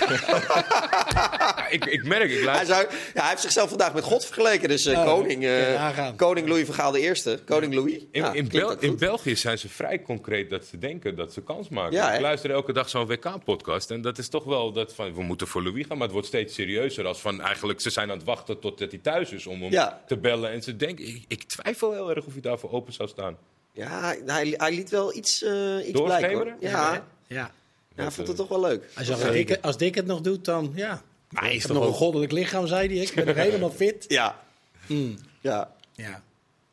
[1.70, 4.68] Ik, ik merk, ik hij, zou, ja, hij heeft zichzelf vandaag met God vergeleken.
[4.68, 7.40] Dus eh, Oh, koning, eh, koning Louis van Gaal de eerste.
[7.44, 7.92] Koning Louis.
[7.92, 8.96] In, Ja, in, Bel-.
[8.98, 12.14] België zijn ze vrij concreet dat ze denken dat ze kans maken.
[12.14, 15.46] Ik luister elke dag zo'n WK-podcast en dat is toch wel dat van we moeten
[15.46, 17.06] voor Louis gaan, maar het wordt steeds serieuzer.
[17.06, 20.02] Als van eigenlijk ze zijn aan het wachten totdat hij thuis is om hem Ja.
[20.06, 23.08] te bellen en ze denken, ik, ik twijfel heel erg of hij daarvoor open zou
[23.08, 23.36] staan.
[23.74, 26.56] Ja, hij, hij liet wel iets, eh iets blijken.
[26.60, 27.04] Ja, Ja.
[27.26, 27.50] ja,
[27.94, 28.84] hij Dat, vond eh, het toch wel leuk.
[28.94, 31.02] Hij zag, als, Dick, als Dick het nog doet, dan ja.
[31.30, 31.94] Maar hij Ik is toch nog een ook...
[31.94, 32.96] goddelijk lichaam, zei hij.
[32.96, 34.04] Ik ben nog helemaal fit.
[34.08, 34.42] Ja,
[34.86, 36.22] Mm, ja, ja.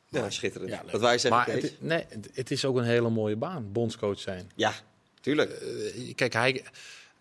[0.10, 0.70] ja schitterend.
[0.72, 0.84] Ja.
[0.92, 4.52] Wat wij zeggen, Maar het, nee, het- is ook een hele mooie baan, bondscoach zijn.
[4.56, 4.74] Ja,
[5.22, 5.52] tuurlijk.
[5.52, 6.64] Eh, Kijk, hij,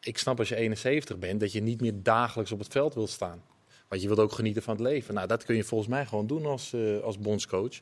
[0.00, 3.10] ik snap als je 71 bent dat je niet meer dagelijks op het veld wilt
[3.10, 3.42] staan.
[3.88, 5.14] Want je wilt ook genieten van het leven.
[5.14, 7.78] Nou, dat kun je volgens mij gewoon doen als, eh, als bondscoach.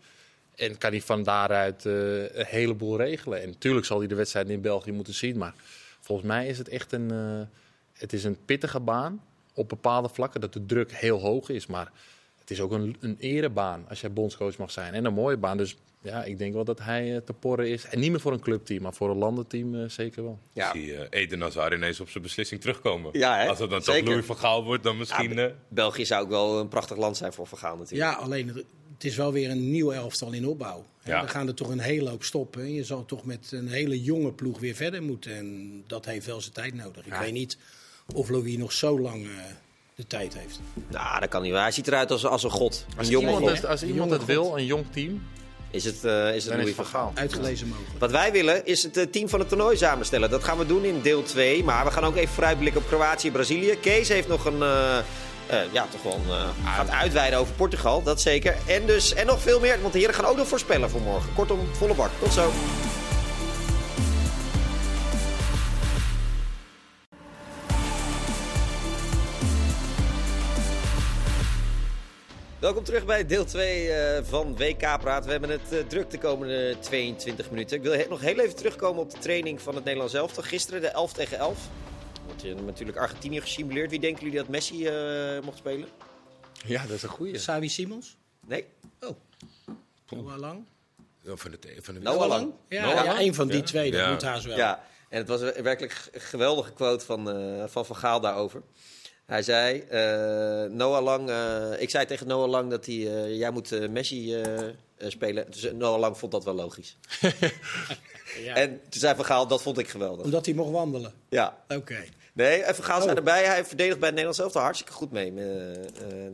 [0.59, 3.43] En kan hij van daaruit eh, een heleboel regelen.
[3.43, 5.39] En natuurlijk zal hij de wedstrijden in België moeten zien.
[5.39, 5.55] Maar
[6.01, 7.41] volgens mij is het echt een, eh,
[7.93, 9.23] het is een pittige baan
[9.55, 10.41] op bepaalde vlakken.
[10.41, 11.67] Dat de druk heel hoog is.
[11.67, 11.93] Maar
[12.39, 14.95] het is ook een, een erebaan als jij bondscoach mag zijn.
[14.95, 15.57] En een mooie baan.
[15.57, 17.85] Dus ja, ik denk wel dat hij eh, te porren is.
[17.85, 20.39] En niet meer voor een clubteam, maar voor een landenteam eh, zeker wel.
[20.53, 20.73] Ja.
[20.73, 23.19] Ik zie uh, Eden Hazard ineens op zijn beslissing terugkomen.
[23.19, 23.49] Ja, hè?
[23.49, 24.01] Als het dan Zeker.
[24.01, 25.35] toch Louis van Gaal wordt, dan misschien...
[25.35, 28.11] Ja, België zou ook wel een prachtig land zijn voor Van Gaal natuurlijk.
[28.11, 28.65] ja, alleen
[28.99, 30.85] het- is wel weer een nieuw elftal in opbouw.
[31.05, 31.23] Ja.
[31.23, 32.61] We gaan er toch een hele hoop stoppen.
[32.63, 35.37] En Je zal toch met een hele jonge ploeg weer verder moeten.
[35.37, 37.07] En dat heeft wel zijn tijd nodig.
[37.07, 37.21] Ik Ja.
[37.21, 37.57] weet niet
[38.15, 39.31] of Louis nog zo lang eh,
[39.95, 40.61] de tijd heeft.
[40.89, 41.63] Nou, dat kan niet waar.
[41.63, 42.85] Hij ziet eruit als, als een god.
[42.93, 43.57] Een Als jonge iemand, god.
[43.57, 45.23] het, als Een iemand het wil, een jong team,
[45.71, 47.13] Is het, eh, is het Louis van Gaal.
[47.15, 47.99] Uitgelezen mogelijk.
[47.99, 50.31] Wat wij willen is het eh, team van het toernooi samenstellen.
[50.31, 51.65] Dat gaan we doen in deel 2.
[51.65, 53.77] Maar we gaan ook even vooruitblikken op Kroatië en Brazilië.
[53.81, 54.63] Kees heeft nog een...
[54.63, 54.99] eh,
[55.49, 58.57] eh, ja, toch wel eh, gaat uitweiden over Portugal, dat zeker.
[58.67, 61.35] En, dus, en nog veel meer, want de heren gaan ook nog voorspellen voor morgen.
[61.35, 62.11] Kortom, volle bak.
[62.19, 62.51] Tot zo.
[72.59, 75.25] Welkom terug bij deel 2 eh, van WK Praat.
[75.25, 77.77] We hebben het druk de komende 22 minuten.
[77.77, 80.43] Ik wil nog heel even terugkomen op de training van het Nederlands elftal.
[80.43, 81.59] Gisteren de 11 tegen 11.
[82.43, 83.91] Wordt natuurlijk Argentinië gesimuleerd.
[83.91, 85.89] Wie denken jullie dat Messi eh, mocht spelen?
[86.67, 87.39] Ja, dat is een goeie.
[87.39, 88.17] Savi Simons?
[88.47, 88.65] Nee,
[90.11, 90.65] Noah Lang?
[91.25, 92.53] van de, van de, Noah Lang.
[92.69, 93.19] Ja, Noah ja, Lang?
[93.19, 93.63] een van die Ja.
[93.65, 93.91] twee.
[93.91, 94.11] Dat Ja.
[94.11, 94.57] moet haast wel.
[94.57, 98.63] Ja, en het was een werkelijk geweldige quote van eh, van, van Gaal daarover.
[99.27, 103.51] Hij zei, eh, Noah Lang, eh, ik zei tegen Noah Lang dat hij, eh, jij
[103.51, 104.43] moet Messi
[104.99, 105.51] spelen.
[105.51, 106.97] Dus Noah Lang vond dat wel logisch.
[108.43, 108.55] Ja.
[108.55, 110.25] En toen zei Van Gaal, dat vond ik geweldig.
[110.25, 111.13] Omdat hij mocht wandelen.
[111.29, 112.05] Ja, Oké.
[112.39, 113.17] Nee, en Van Gaal zei Oh.
[113.17, 115.33] erbij, hij verdedigt bij het Nederlands elftal hartstikke goed mee.
[115.35, 115.85] Eh, eh,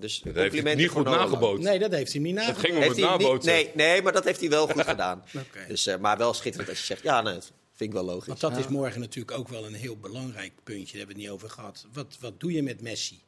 [0.00, 1.64] dus dat heeft hij complimenten niet goed nagebootst.
[1.68, 2.64] Nee, dat heeft hij niet Het nagedaan.
[2.64, 3.52] ging om Heeft het nabootsen.
[3.52, 5.24] nee, nee, maar dat heeft hij wel goed gedaan.
[5.36, 5.64] Oké.
[5.68, 8.26] Dus, eh, maar wel schitterend als je zegt, ja, nee, dat vind ik wel logisch.
[8.26, 10.84] Want dat is morgen natuurlijk ook wel een heel belangrijk puntje.
[10.84, 11.86] Daar hebben we het niet over gehad.
[11.92, 13.20] Wat, wat doe je met Messi?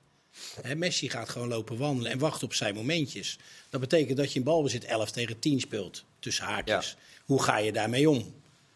[0.62, 3.38] Hè, Messi gaat gewoon lopen wandelen en wacht op zijn momentjes.
[3.70, 6.96] Dat betekent dat je in balbezit 11 tegen 10 speelt, tussen haakjes.
[7.24, 8.34] Hoe ga je daarmee om?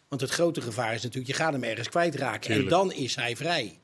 [0.09, 2.55] Want het grote gevaar is natuurlijk, je gaat hem ergens kwijtraken.
[2.55, 3.79] En dan is hij vrij.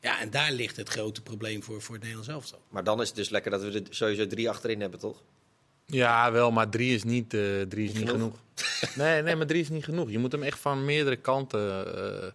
[0.00, 2.62] Ja, en daar ligt het grote probleem voor, voor het Nederlands elftal.
[2.68, 5.22] Maar dan is het dus lekker dat we er sowieso drie achterin hebben, toch?
[5.86, 8.12] Ja, wel, maar drie is niet, eh, drie is niet genoeg.
[8.12, 8.36] genoeg.
[8.96, 10.10] nee, nee, maar drie is niet genoeg.
[10.10, 12.28] Je moet hem echt van meerdere kanten eh,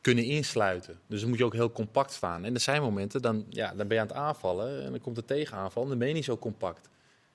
[0.00, 0.98] kunnen insluiten.
[1.06, 2.44] Dus dan moet je ook heel compact staan.
[2.44, 5.16] En er zijn momenten, dan, ja, dan ben je aan het aanvallen en dan komt
[5.16, 6.88] de tegenaanval en dan ben je niet zo compact.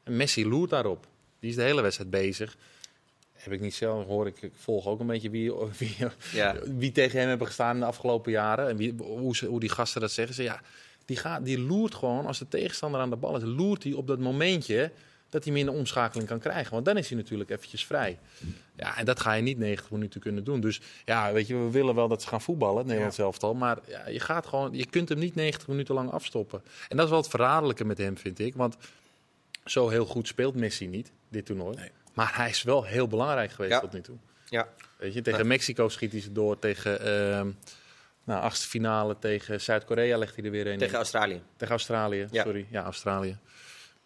[0.03, 1.07] En Messi loert daarop.
[1.39, 2.57] Die is de hele wedstrijd bezig.
[3.39, 5.95] Heb ik niet zelf, hoor ik, ik volg ook een beetje wie, wie,
[6.33, 6.55] Ja.
[6.77, 8.67] wie tegen hem hebben gestaan in de afgelopen jaren.
[8.69, 10.35] En wie, hoe, ze, hoe die gasten dat zeggen.
[10.35, 10.61] Ze, ja,
[11.05, 14.07] die, gaat, die loert gewoon, als de tegenstander aan de bal is, loert hij op
[14.07, 14.91] dat momentje
[15.29, 16.73] dat hij een omschakeling kan krijgen.
[16.73, 18.19] Want dan is hij natuurlijk eventjes vrij.
[18.75, 20.59] Ja, en dat ga je niet 90 minuten kunnen doen.
[20.59, 23.53] Dus ja, weet je, we willen wel dat ze gaan voetballen, het Nederlands elftal.
[23.53, 26.61] Maar ja, je, gaat gewoon, je kunt hem niet 90 minuten lang afstoppen.
[26.87, 28.55] En dat is wel het verraderlijke met hem, vind ik.
[28.55, 28.77] Want
[29.65, 31.75] zo heel goed speelt Messi niet, dit toernooi.
[31.75, 31.89] Nee.
[32.13, 33.79] Maar hij is wel heel belangrijk geweest Ja.
[33.79, 34.17] tot nu toe.
[34.45, 34.67] Ja.
[34.97, 36.59] Weet je, tegen Mexico schiet hij ze door.
[36.59, 37.51] Tegen ehm
[38.23, 40.77] nou, achtste finale tegen Zuid-Korea legt hij er weer een.
[40.77, 40.95] Tegen in.
[40.99, 41.41] Australië.
[41.57, 42.27] tegen Australië.
[42.31, 43.37] Sorry, ja, Australië.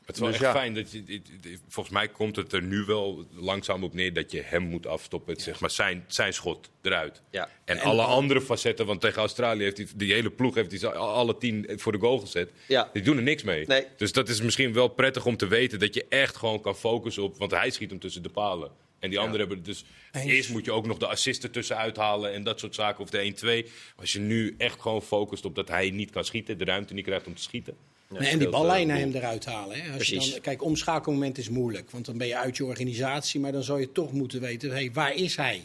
[0.05, 0.59] Het is wel Dus echt ja.
[0.59, 1.21] fijn dat je.
[1.67, 5.35] Volgens mij komt het er nu wel langzaam op neer dat je hem moet afstoppen.
[5.35, 7.21] Zeg maar zijn, zijn schot eruit.
[7.29, 7.49] Ja.
[7.65, 10.93] En, alle andere facetten, want tegen Australië heeft hij die hele ploeg heeft hij ze
[10.93, 12.51] alle tien voor de goal gezet.
[12.93, 13.67] Die doen er niks mee.
[13.67, 13.85] Nee.
[13.97, 17.23] Dus dat is misschien wel prettig om te weten dat je echt gewoon kan focussen
[17.23, 17.37] op.
[17.37, 18.71] Want hij schiet hem tussen de palen.
[19.03, 19.85] En die anderen hebben dus.
[20.11, 20.25] Eens.
[20.25, 23.03] Eerst moet je ook nog de assist ertussen uithalen en dat soort zaken.
[23.03, 23.45] Of de 1-2.
[23.45, 23.63] Maar
[23.95, 27.05] Als je nu echt gewoon focust op dat hij niet kan schieten, de ruimte niet
[27.05, 27.73] krijgt om te schieten.
[28.09, 29.81] Nee, en die scheelt, ballijn eh, hem eruit halen.
[29.81, 29.93] Hè.
[29.93, 31.91] Als je dan, kijk, omschakelmoment is moeilijk.
[31.91, 33.39] Want dan ben je uit je organisatie.
[33.39, 35.61] Maar dan zou je toch moeten weten, hey, waar is hij?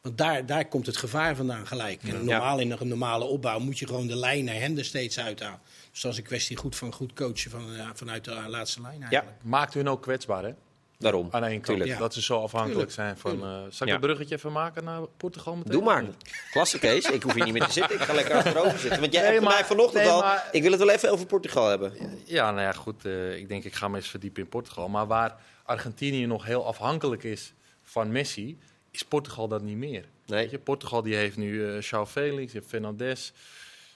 [0.00, 2.02] Want daar, daar komt het gevaar vandaan gelijk.
[2.02, 5.18] En normaal in een normale opbouw moet je gewoon de lijn naar hem er steeds
[5.18, 5.60] uithalen.
[5.90, 9.02] Dus dat is een kwestie goed van goed coachen van, ja, vanuit de laatste lijn
[9.02, 9.42] eigenlijk.
[9.42, 10.52] Maakt hun ook kwetsbaar, hè?
[10.98, 11.28] Daarom.
[11.30, 11.64] Aan één kant.
[11.66, 11.90] Tuurlijk.
[11.90, 11.98] Ja.
[11.98, 13.18] Dat ze zo afhankelijk Tuurlijk.
[13.18, 13.48] zijn van...
[13.48, 13.94] eh zal ik Ja.
[13.94, 15.72] een bruggetje even maken naar Portugal meteen?
[15.72, 16.04] Doe maar.
[16.50, 17.10] Klasse Kees.
[17.10, 17.94] Ik hoef hier niet meer te zitten.
[17.96, 19.00] Ik ga lekker achterover zitten.
[19.00, 20.20] Want jij Nee, hebt maar- mij vanochtend nee, al.
[20.20, 21.92] maar- Ik wil het wel even over Portugal hebben.
[22.24, 23.04] Ja, nou ja, goed.
[23.04, 24.88] eh, ik denk, ik ga me eens verdiepen in Portugal.
[24.88, 27.52] Maar waar Argentinië nog heel afhankelijk is
[27.82, 28.58] van Messi,
[28.90, 30.04] is Portugal dat niet meer.
[30.26, 30.40] Nee.
[30.40, 33.32] Weet je, Portugal die heeft nu eh João Felix, Fernandes,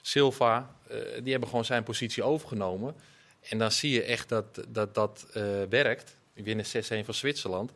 [0.01, 0.75] Silva.
[0.87, 2.95] eh, die hebben gewoon zijn positie overgenomen.
[3.49, 5.25] En dan zie je echt dat dat, dat
[5.69, 6.17] werkt.
[6.43, 7.71] Winnen 6-1 van Zwitserland.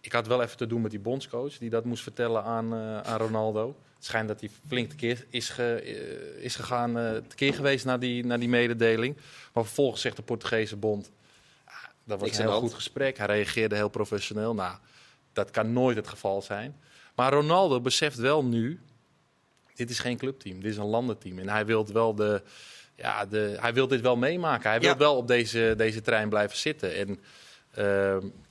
[0.00, 3.00] Ik had wel even te doen met die bondscoach die dat moest vertellen aan, eh,
[3.00, 3.76] aan Ronaldo.
[3.96, 7.98] Het schijnt dat hij flink tekeer is, ge, eh, is gegaan, eh tekeer geweest naar
[7.98, 9.16] die, naar die mededeling.
[9.52, 11.10] Maar vervolgens zegt de Portugese bond,
[11.64, 13.18] ah, dat was een heel goed gesprek.
[13.18, 14.54] Hij reageerde heel professioneel.
[14.54, 14.76] Nou,
[15.32, 16.76] dat kan nooit het geval zijn.
[17.14, 18.80] Maar Ronaldo beseft wel nu,
[19.74, 21.38] dit is geen clubteam, dit is een landenteam.
[21.38, 22.42] En hij wil wel de,
[22.96, 24.70] ja, de, hij wil dit wel meemaken.
[24.70, 24.96] Hij wil Ja.
[24.96, 26.94] wel op deze, deze trein blijven zitten.
[26.94, 27.20] En,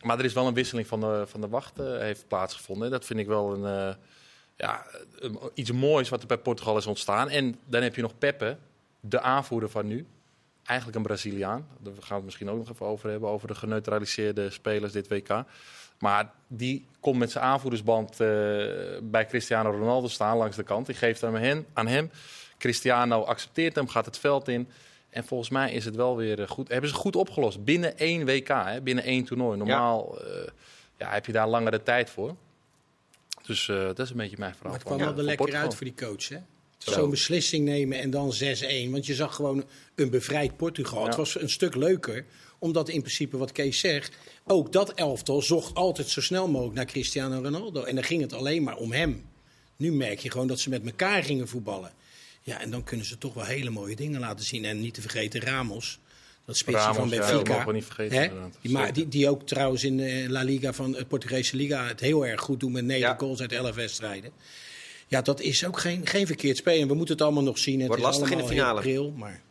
[0.02, 2.92] maar er is wel een wisseling van de, van de wacht eh, heeft plaatsgevonden.
[2.92, 3.96] Dat vind ik wel een, eh,
[4.56, 4.86] ja,
[5.54, 7.30] iets moois wat er bij Portugal is ontstaan.
[7.30, 8.58] En dan heb je nog Pepe,
[9.00, 10.06] de aanvoerder van nu.
[10.64, 11.68] Eigenlijk een Braziliaan.
[11.80, 13.30] Daar gaan we het misschien ook nog even over hebben.
[13.30, 15.44] Over de geneutraliseerde spelers dit WK.
[16.00, 18.18] Maar die komt met zijn aanvoerdersband eh,
[19.02, 20.86] bij Cristiano Ronaldo staan langs de kant.
[20.86, 22.12] Die geeft hem aan hem.
[22.58, 24.70] Cristiano accepteert hem, gaat het veld in.
[25.12, 26.68] En volgens mij is het wel weer eh, goed.
[26.68, 27.64] Hebben ze goed opgelost.
[27.64, 29.58] Binnen één WK, hè, binnen één toernooi.
[29.58, 30.48] Normaal eh,
[30.98, 32.36] ja, heb je daar langere tijd voor.
[33.46, 34.72] Dus eh, dat is een beetje mijn verhaal.
[34.72, 35.64] Maar het kwam wel er lekker Portugal.
[35.64, 36.28] uit voor die coach.
[36.28, 36.38] hè?
[36.78, 36.92] Zo.
[36.92, 38.90] Zo'n beslissing nemen en dan 6-1.
[38.90, 39.64] Want je zag gewoon
[39.96, 41.00] een bevrijd Portugal.
[41.00, 41.06] Ja.
[41.06, 42.26] Het was een stuk leuker.
[42.60, 44.16] Omdat in principe, wat Kees zegt...
[44.46, 47.84] ook dat elftal zocht altijd zo snel mogelijk naar Cristiano Ronaldo.
[47.84, 49.26] En dan ging het alleen maar om hem.
[49.76, 51.92] Nu merk je gewoon dat ze met elkaar gingen voetballen.
[52.42, 54.66] Ja, en dan kunnen ze toch wel hele mooie dingen laten zien.
[54.66, 56.00] En niet te vergeten Ramos.
[56.46, 57.58] Dat spitsje Ramos, van ja, Benfica.
[57.58, 58.52] dat we niet vergeten.
[58.62, 58.94] Die, ma- Zeker.
[58.94, 62.42] die, die ook trouwens in de La Liga van de Portugese Liga het heel erg
[62.42, 63.16] goed doen met negen Ja.
[63.18, 64.32] goals uit elf wedstrijden.
[65.08, 66.80] Ja, dat is ook geen, geen verkeerd spel.
[66.80, 67.80] En we moeten het allemaal nog zien.
[67.80, 69.12] Het Wordt is lastig in de finale.
[69.16, 69.42] Maar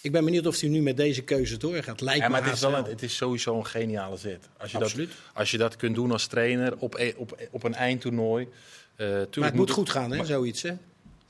[0.00, 2.00] ik ben benieuwd of hij nu met deze keuze doorgaat.
[2.00, 4.48] Lijkt Ja, me maar het is, wel een, het is sowieso een geniale zet.
[4.58, 5.12] Als je, dat, Absoluut.
[5.34, 8.48] als je dat kunt doen als trainer op, e- op, op een eindtoernooi.
[8.96, 10.62] eh, Maar het moet goed gaan, hè, zoiets.
[10.62, 10.72] Hè?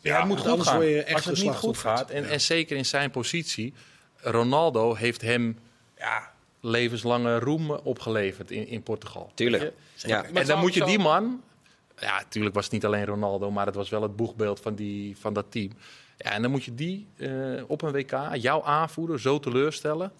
[0.00, 0.78] Ja, het moet goed anders gaan.
[0.78, 3.74] word je echt Als het niet goed gaat, en, en zeker in zijn positie,
[4.16, 5.58] Ronaldo heeft hem
[5.98, 9.30] ja, levenslange roem opgeleverd in, in Portugal.
[9.34, 9.72] Tuurlijk.
[9.96, 10.24] Ja.
[10.24, 11.42] En dan moet je die man,
[11.98, 15.16] ja, natuurlijk was het niet alleen Ronaldo, maar het was wel het boegbeeld van, die,
[15.16, 15.72] van dat team.
[16.16, 17.30] Ja, en dan moet je die eh,
[17.66, 20.12] op een WK, jouw aanvoerder, zo teleurstellen.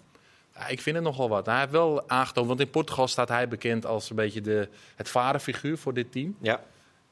[0.55, 1.45] Ja, ik vind het nogal wat.
[1.45, 5.09] Hij heeft wel aangetoond, want in Portugal staat hij bekend als een beetje de, het
[5.09, 6.35] vaderfiguur voor dit team.
[6.41, 6.61] Ja.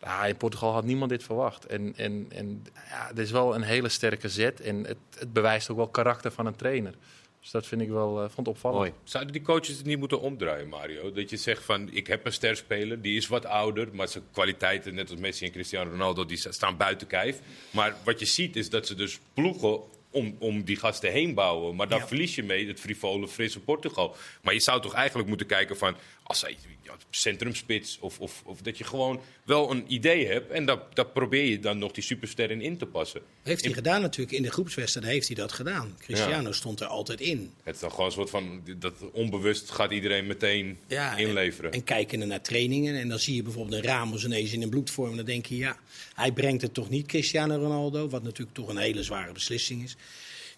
[0.02, 1.66] Ja, in Portugal had niemand dit verwacht.
[1.66, 4.62] En, en, en ja, het is wel een hele sterke zet.
[4.62, 6.94] En het, het bewijst ook wel karakter van een trainer.
[7.42, 8.80] Dus dat vind ik wel eh, vond opvallend.
[8.80, 8.94] Mooi.
[9.04, 11.12] Zouden die coaches het niet moeten omdraaien, Mario?
[11.12, 14.94] Dat je zegt van, ik heb een sterspeler, die is wat ouder, maar zijn kwaliteiten,
[14.96, 17.40] net als Messi en Cristiano Ronaldo, die sta- staan buiten kijf.
[17.72, 19.80] Maar wat je ziet is dat ze dus ploegen
[20.12, 21.76] om, om die gasten heen bouwen.
[21.76, 22.08] Maar daar Ja.
[22.08, 24.16] verlies je mee het frivole, frisse Portugal.
[24.42, 25.96] Maar je zou toch eigenlijk moeten kijken van,
[26.30, 30.52] als hij ja, centrumspits, of, of, of dat je gewoon wel een idee hebt.
[30.52, 33.22] En daar, daar probeer je dan nog die supersterren in te passen.
[33.44, 34.38] Heeft hij gedaan natuurlijk.
[34.38, 35.96] In de groepswedstrijd heeft hij dat gedaan.
[36.00, 37.54] Cristiano stond er altijd in.
[37.64, 41.72] Het is dan gewoon een soort van, dat onbewust gaat iedereen meteen Ja, inleveren.
[41.72, 42.96] En, en kijken naar trainingen.
[42.96, 45.10] En dan zie je bijvoorbeeld een Ramos ineens in een bloedvorm.
[45.10, 45.78] En dan denk je, ja,
[46.14, 48.10] hij brengt het toch niet, Cristiano Ronaldo.
[48.10, 49.96] Wat natuurlijk toch een hele zware beslissing is.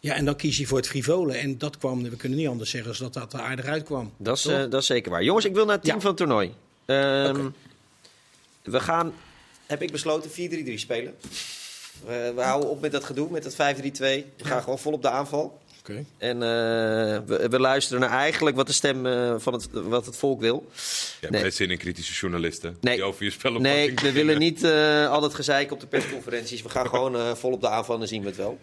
[0.03, 1.33] Ja, en dan kies hij voor het frivole.
[1.33, 4.13] En dat kwam, we kunnen niet anders zeggen, als dat dat er aardig uitkwam.
[4.17, 5.23] Dat is, eh, dat is zeker waar.
[5.23, 6.01] Jongens, ik wil naar het team Ja.
[6.01, 6.53] van het toernooi.
[6.85, 7.49] Ehm.
[8.63, 9.13] We gaan,
[9.65, 11.15] heb ik besloten, 4-3-3 spelen.
[12.05, 14.25] We, we houden op met dat gedoe, met dat 5-3-2.
[14.37, 15.59] We gaan gewoon vol op de aanval.
[15.79, 16.05] Oké.
[16.17, 16.49] En eh,
[17.25, 20.65] we, we luisteren naar eigenlijk wat de stem eh, van het, wat het volk wil.
[20.75, 20.81] Je
[21.19, 21.41] hebt Nee.
[21.41, 22.95] geen zin in kritische journalisten Nee.
[22.95, 26.61] die over je spel Nee, we willen niet eh, al dat gezeik op de persconferenties.
[26.61, 28.59] We gaan gewoon eh, vol op de aanval en dan zien we het wel.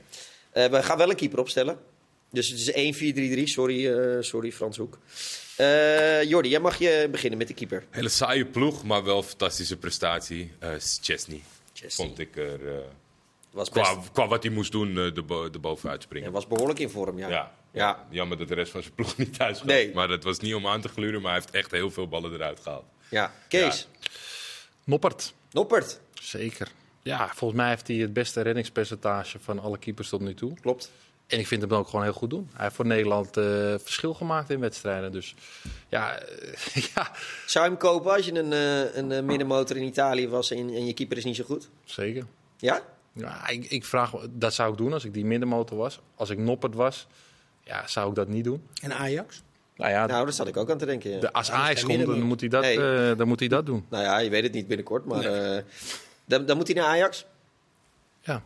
[0.64, 1.79] Eh, we gaan wel een keeper opstellen.
[2.31, 3.42] Dus het is 1-4-3-3.
[3.49, 4.99] Sorry, eh, sorry Frans Hoek.
[5.57, 7.85] Eh Jordi, jij mag je beginnen met de keeper.
[7.90, 10.53] Hele saaie ploeg, maar wel fantastische prestatie.
[10.59, 10.68] Eh
[11.03, 11.42] Chesney.
[11.73, 12.07] Chesney.
[12.07, 12.61] Vond ik er,
[13.51, 16.29] Was, best, qua, qua wat hij moest doen, de bo- de bovenuit springen.
[16.29, 17.29] ja, was behoorlijk in vorm, ja.
[17.29, 17.53] Ja.
[17.73, 18.07] Ja.
[18.11, 19.66] Jammer dat de rest van zijn ploeg niet thuis gaat.
[19.66, 19.94] Nee.
[19.94, 22.33] Maar dat was niet om aan te gluren, maar hij heeft echt heel veel ballen
[22.33, 22.85] eruit gehaald.
[23.11, 23.33] Ja.
[23.49, 23.88] Kees,
[24.85, 25.33] Noppert.
[25.51, 26.01] Noppert.
[26.23, 26.68] Zeker.
[27.09, 30.55] Ja, volgens mij heeft hij het beste reddingspercentage van alle keepers tot nu toe.
[30.61, 30.90] Klopt.
[31.27, 32.49] En ik vind hem ook gewoon heel goed doen.
[32.53, 33.44] Hij heeft voor Nederland eh,
[33.79, 35.12] verschil gemaakt in wedstrijden.
[35.12, 35.35] Dus
[35.88, 37.11] ja, eh, ja
[37.47, 40.87] Zou je hem kopen als je een, eh, een middenmotor in Italië was en, en
[40.87, 41.68] je keeper is niet zo goed?
[41.85, 42.25] zeker.
[42.57, 42.81] Ja?
[43.12, 46.01] Ja, ik, ik vraag, me- dat zou ik doen als ik die middenmotor was.
[46.14, 47.07] Als ik Noppert was,
[47.64, 48.62] ja, zou ik dat niet doen.
[48.83, 49.42] En Ajax?
[49.77, 51.11] Nou ja, Nou, daar zat ik ook aan te denken.
[51.11, 51.18] ja.
[51.21, 53.09] de, als Ajax komt, dan moet, hij dat, Nee.
[53.11, 53.85] eh, dan moet hij dat doen.
[53.88, 55.62] Nou ja, je weet het niet binnenkort, maar eh,
[56.29, 57.25] dan, dan moet hij naar Ajax.
[58.21, 58.43] Ja.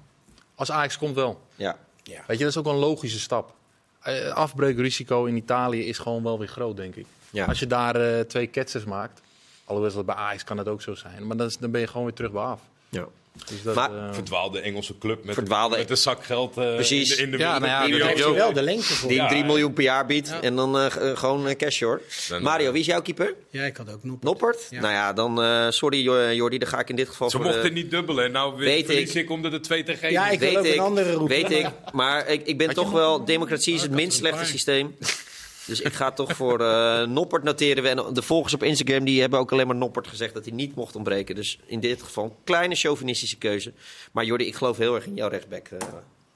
[0.55, 1.40] Als Ajax komt wel.
[1.55, 1.77] Ja.
[2.03, 2.23] Ja.
[2.27, 3.55] Weet je, dat is ook wel een logische stap.
[4.01, 7.07] Eh, afbreukrisico in Italië is gewoon wel weer groot, denk ik.
[7.31, 7.45] Ja.
[7.45, 9.21] Als je daar eh, twee ketsers maakt,
[9.64, 11.87] alhoewel dat bij Ajax kan het ook zo zijn, maar dan, is- dan ben je
[11.87, 12.61] gewoon weer terug bij af.
[12.88, 13.07] ja.
[13.49, 17.11] Dus dat, Maar- eh, Verdwaalde Engelse club met, Verdwaalde- met een zak geld eh, Precies.
[17.11, 19.09] in de, in de Ja, nou ja, de- dat heeft wel de lengte voor.
[19.09, 19.33] Die hem Ja.
[19.33, 22.01] 3 miljoen per jaar biedt en dan eh, eh, gewoon cash hoor.
[22.29, 23.35] Dan- Mario, wie is jouw keeper?
[23.51, 24.23] Ja, ik had ook Noppert.
[24.25, 24.66] Noppert?
[24.71, 24.81] Ja.
[24.81, 27.47] Nou ja, dan eh, sorry Jo- Jordi, dan ga ik in dit geval Ze voor
[27.47, 28.25] de- mochten niet dubbelen.
[28.25, 29.23] En nou Weet weet ik.
[29.23, 31.35] ik omdat het 2 tegen 1 Ja, ik wil ook een andere route.
[31.35, 33.25] Weet ik, maar ik, ik ben Had toch wel...
[33.25, 34.95] Democratie is het ik minst slechte systeem.
[35.66, 37.83] Dus ik ga toch voor eh, Noppert noteren.
[37.83, 37.88] we.
[37.88, 40.75] En de volgers op Instagram die hebben ook alleen maar Noppert gezegd dat hij niet
[40.75, 41.35] mocht ontbreken.
[41.35, 43.72] Dus in dit geval een kleine chauvinistische keuze.
[44.12, 45.68] Maar Jordi, ik geloof heel erg in jouw rechtback.
[45.68, 45.79] eh.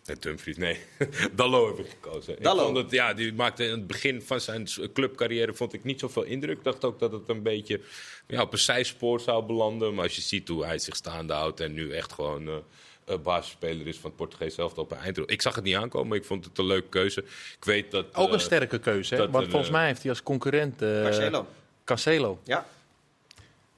[0.07, 0.79] Nee, Dumfries, nee.
[1.37, 2.37] Dallo heb ik gekozen.
[2.43, 2.61] Dallo?
[2.61, 6.01] Ik vond het, ja, die maakte in het begin van zijn clubcarrière vond ik niet
[6.01, 6.57] zoveel indruk.
[6.59, 7.81] Ik dacht ook dat het een beetje
[8.27, 9.95] ja, op een zijspoor zou belanden.
[9.95, 12.55] Maar als je ziet hoe hij zich staande houdt en nu echt gewoon eh,
[13.23, 15.31] basisspeler is van het Portugees elftal op een eindrol.
[15.31, 17.21] Ik zag het niet aankomen, maar ik vond het een leuke keuze.
[17.59, 18.15] Ik weet dat...
[18.15, 19.31] ook eh, een sterke keuze, hè?
[19.31, 21.47] want volgens eh, mij heeft hij als concurrent eh, Marcelo.
[21.85, 22.39] Cancelo.
[22.45, 22.67] Ja.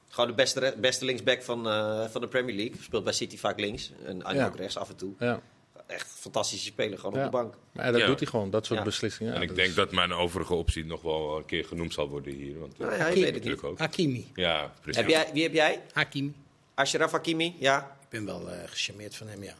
[0.08, 2.76] Gewoon de beste, beste linksback van, eh, van de Premier League.
[2.82, 3.92] Speelt bij City vaak links.
[4.04, 4.46] En, Ja.
[4.46, 5.12] ook rechts af en toe.
[5.18, 5.40] Ja.
[5.86, 7.24] Echt fantastische speler, gewoon Ja.
[7.26, 7.54] op de bank.
[7.72, 8.06] Maar ja, dat Ja.
[8.06, 8.84] doet hij gewoon, dat soort Ja.
[8.84, 9.32] beslissingen.
[9.34, 12.08] en Ja, ik denk is- dat mijn overige optie nog wel een keer genoemd zal
[12.08, 12.58] worden hier.
[12.58, 13.34] Want, eh, Nou ja, je weet het niet.
[13.34, 13.78] natuurlijk ook.
[13.78, 14.30] Hakimi.
[14.34, 15.00] Ja, precies.
[15.00, 15.82] Heb jij, wie heb jij?
[15.92, 16.34] Hakimi.
[16.74, 17.54] Ashraf Hakimi?
[17.58, 17.96] Ja.
[18.10, 19.54] Ik ben wel eh gecharmeerd van hem, ja.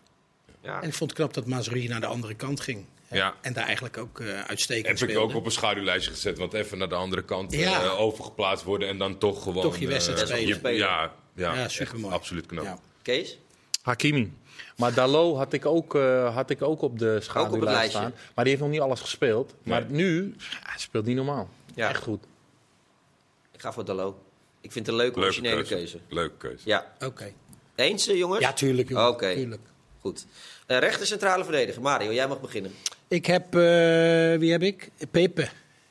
[0.60, 0.80] ja.
[0.82, 2.84] En ik vond het knap dat Mazraoui naar de andere kant ging.
[3.10, 3.34] Ja.
[3.40, 6.78] En daar eigenlijk ook eh uitstekend Heb ik ook op een schaduwlijstje gezet, want even
[6.78, 7.82] naar de andere kant Ja.
[7.82, 9.62] eh, overgeplaatst worden en dan toch gewoon...
[9.62, 10.74] Toch je wedstrijd eh, spelen.
[10.78, 12.14] Ja, ja, Ja, supermooi.
[12.14, 12.64] absoluut knap.
[12.64, 12.78] Ja.
[13.02, 13.38] Kees?
[13.82, 14.32] Hakimi.
[14.76, 18.14] Maar Dalot had ik ook, eh, had ik ook op de schaduwlijst staan.
[18.34, 19.54] Maar die heeft nog niet alles gespeeld.
[19.62, 19.90] Maar Nee.
[19.90, 21.48] nu, hij speelt niet normaal.
[21.74, 21.88] Ja.
[21.88, 22.24] Echt goed.
[23.52, 24.22] Ik ga voor Dalo.
[24.60, 25.74] Ik vind het een leuke, Leuke originele keuze.
[25.74, 25.98] keuze.
[26.08, 26.68] Leuke keuze.
[26.68, 26.92] Ja.
[27.04, 27.32] Oké.
[27.78, 28.40] Eens, eh, jongens?
[28.40, 28.90] Ja, tuurlijk.
[28.90, 29.34] Oké.
[29.34, 29.60] tuurlijk.
[30.00, 30.26] Goed.
[30.66, 31.82] Eh rechter centrale verdediger.
[31.82, 32.74] Mario, jij mag beginnen.
[33.08, 34.90] Ik heb, eh, wie heb ik?
[35.10, 35.48] Pepe.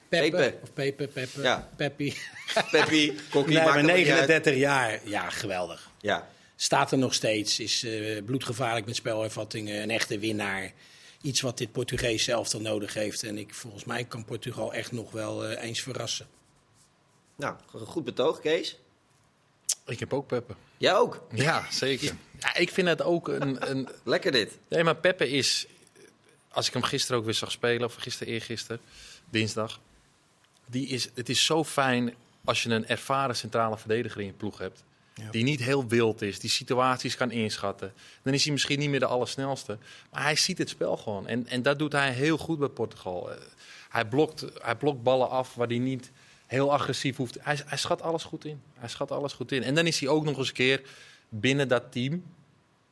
[0.09, 0.37] Pepe.
[0.37, 0.57] Pepe.
[0.63, 1.41] Of Pepe, Pepe.
[1.41, 1.69] Ja.
[1.75, 2.15] Peppi.
[2.71, 4.27] Peppi, Kokkie, Nee, maakt maar het niet uit.
[4.27, 4.99] 39 jaar.
[5.03, 5.89] Ja, geweldig.
[6.01, 6.27] Ja.
[6.55, 7.59] Staat er nog steeds.
[7.59, 9.81] Is eh, bloedgevaarlijk met spelervattingen.
[9.81, 10.71] Een echte winnaar.
[11.21, 13.23] Iets wat dit Portugees zelf dan nodig heeft.
[13.23, 16.27] En ik, volgens mij kan Portugal echt nog wel eens verrassen.
[17.35, 18.79] Nou, goed betoog, Kees.
[19.85, 20.53] Ik heb ook Peppe.
[20.77, 21.27] Jij ook.
[21.33, 22.15] Ja, zeker.
[22.39, 23.89] Ja, ik vind het ook een, een...
[24.03, 24.57] Lekker dit.
[24.69, 25.67] Nee, maar Peppe is...
[26.49, 28.81] Als ik hem gisteren ook weer zag spelen, of gisteren eergisteren,
[29.29, 29.79] dinsdag.
[30.65, 34.57] Die is, het is zo fijn als je een ervaren centrale verdediger in je ploeg
[34.57, 34.83] hebt.
[35.13, 35.31] Ja.
[35.31, 37.93] Die niet heel wild is, die situaties kan inschatten.
[38.21, 39.77] Dan is hij misschien niet meer de allersnelste.
[40.11, 41.27] Maar hij ziet het spel gewoon.
[41.27, 43.31] En, en dat doet hij heel goed bij Portugal.
[43.31, 43.37] Eh,
[43.89, 46.11] hij, blokt, hij blokt ballen af waar hij niet
[46.47, 47.37] heel agressief hoeft.
[47.41, 48.61] Hij, hij schat alles goed in.
[48.73, 49.63] Hij schat alles goed in.
[49.63, 50.81] En dan is hij ook nog eens een keer
[51.29, 52.23] binnen dat team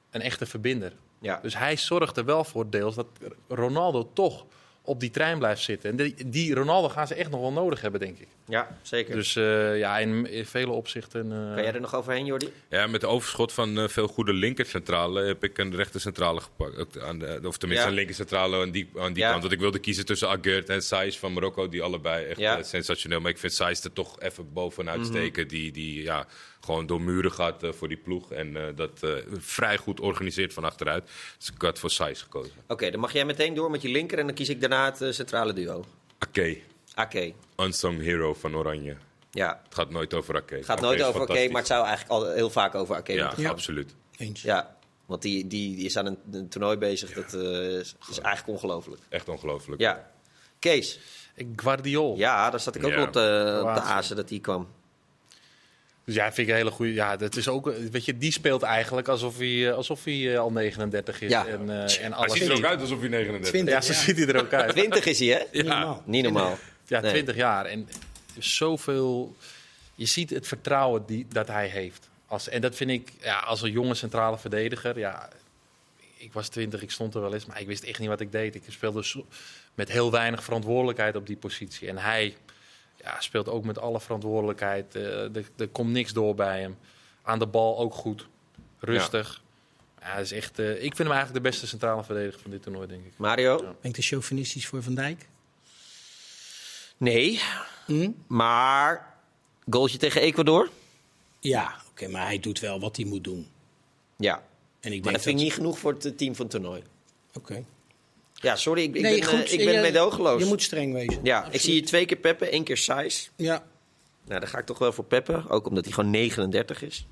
[0.09, 0.93] een echte verbinder.
[1.19, 1.39] Ja.
[1.41, 3.07] Dus hij zorgt er wel voor deels dat
[3.47, 4.45] Ronaldo toch
[4.85, 5.89] op die trein blijft zitten.
[5.89, 8.27] En die, die Ronaldo gaan ze echt nog wel nodig hebben, denk ik.
[8.47, 9.15] Ja, zeker.
[9.15, 11.31] Dus eh, ja, in, in vele opzichten.
[11.31, 12.49] eh, Kan jij er nog overheen, Jordi?
[12.69, 17.01] Ja, met de overschot van eh, veel goede linkercentrale heb ik een rechtercentrale gepakt.
[17.01, 17.91] Aan de, of tenminste Ja.
[17.91, 19.29] een linkercentrale aan die, aan die Ja.
[19.29, 19.41] kant.
[19.41, 21.69] Want ik wilde kiezen tussen Aguert en Saiz van Marokko.
[21.69, 22.63] Die allebei echt Ja.
[22.63, 23.19] sensationeel.
[23.21, 25.07] Maar ik vind Saiz er toch even bovenuit Mhm.
[25.07, 25.47] steken.
[25.47, 26.27] Die, die ja,
[26.65, 28.31] gewoon door muren gaat eh, voor die ploeg.
[28.31, 31.09] En eh, dat eh, vrij goed organiseert van achteruit.
[31.37, 32.53] Dus ik had voor Saiz gekozen.
[32.67, 35.15] Oké, dan mag jij meteen door met je linker en dan kies ik daarna het
[35.15, 35.85] centrale duo.
[36.17, 36.59] Ake,
[36.95, 38.95] Oké, unsung hero van Oranje.
[39.31, 39.61] ja.
[39.63, 40.55] Het gaat nooit over Ake.
[40.55, 41.51] Het gaat Ake nooit over Oké, fantastisch.
[41.51, 43.51] maar het zou eigenlijk al heel vaak over Oké Ja, moeten gaan.
[43.51, 43.95] absoluut.
[44.17, 44.41] Eens.
[44.41, 44.75] Ja,
[45.05, 47.13] want die, die, die is aan een, een toernooi bezig.
[47.13, 47.41] Dat eh,
[47.79, 49.01] is, is eigenlijk ongelooflijk.
[49.09, 49.81] Echt ongelooflijk.
[49.81, 50.11] Ja.
[50.59, 50.99] Kees,
[51.55, 52.17] Guardiol.
[52.17, 53.01] ja, daar zat ik ook Ja.
[53.03, 54.67] op de, op de azen dat die kwam.
[56.05, 56.93] Dus ja, vind ik een hele goede.
[56.93, 57.73] Ja, dat is ook.
[57.91, 61.29] Weet je, die speelt eigenlijk alsof hij, eh, alsof hij eh, al 39 is.
[61.29, 61.45] Ja.
[61.47, 62.33] En, eh, en Hij alles.
[62.39, 63.49] ziet er ook uit alsof hij 39 is.
[63.49, 64.01] 20 Ja, zo jaar.
[64.03, 64.71] ziet hij er ook uit.
[64.71, 65.39] 20 is hij, hè?
[65.51, 66.03] Niet normaal.
[66.05, 66.57] Niet normaal.
[66.87, 67.11] Ja, Nee.
[67.11, 67.65] 20 jaar.
[67.65, 67.87] En
[68.39, 69.35] zoveel.
[69.95, 72.09] Je ziet het vertrouwen die, dat hij heeft.
[72.25, 74.99] Als, en dat vind ik, ja, als een jonge centrale verdediger.
[74.99, 75.29] Ja,
[76.17, 78.31] ik was 20, ik stond er wel eens, maar ik wist echt niet wat ik
[78.31, 78.55] deed.
[78.55, 79.25] Ik speelde zo-
[79.73, 81.87] met heel weinig verantwoordelijkheid op die positie.
[81.87, 82.35] En hij
[83.05, 84.95] ja, speelt ook met alle verantwoordelijkheid.
[84.95, 86.77] Eh, er, er komt niks door bij hem.
[87.21, 88.27] Aan de bal ook goed.
[88.79, 89.41] Rustig.
[89.99, 92.61] Ja, dat is echt, eh, ik vind hem eigenlijk de beste centrale verdediger van dit
[92.61, 93.13] toernooi, denk ik.
[93.17, 93.57] Mario?
[93.57, 95.27] Ben ik te chauvinistisch voor Van Dijk?
[96.97, 97.41] Nee.
[97.85, 98.11] Hm?
[98.27, 99.13] Maar
[99.69, 100.69] goaltje tegen Ecuador?
[101.39, 103.47] Ja, oké, maar hij doet wel wat hij moet doen.
[104.17, 104.33] Ja.
[104.35, 106.83] En ik Maar denk dat vind ik niet genoeg voor het team van het toernooi.
[107.33, 107.65] Oké.
[108.45, 110.41] Ja, sorry, ik, ik Nee, ben, goed, eh, ik ben je- meedogenloos.
[110.41, 111.19] Je moet streng wezen.
[111.23, 113.29] Ja, ik zie hier twee keer Peppe, één keer Saiz.
[113.35, 113.63] Ja,
[114.27, 115.43] Nou, dan ga ik toch wel voor Peppe.
[115.49, 117.07] Ook omdat hij gewoon 39 is.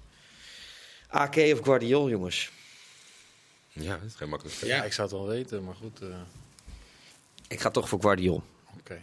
[1.07, 2.51] AK of Guardiol, jongens?
[3.71, 6.01] Ja, dat is geen makkelijk Ja, ik zou het wel weten, maar goed.
[6.01, 6.07] eh,
[7.47, 8.43] Ik ga toch voor Guardiol.
[8.79, 9.01] Oké,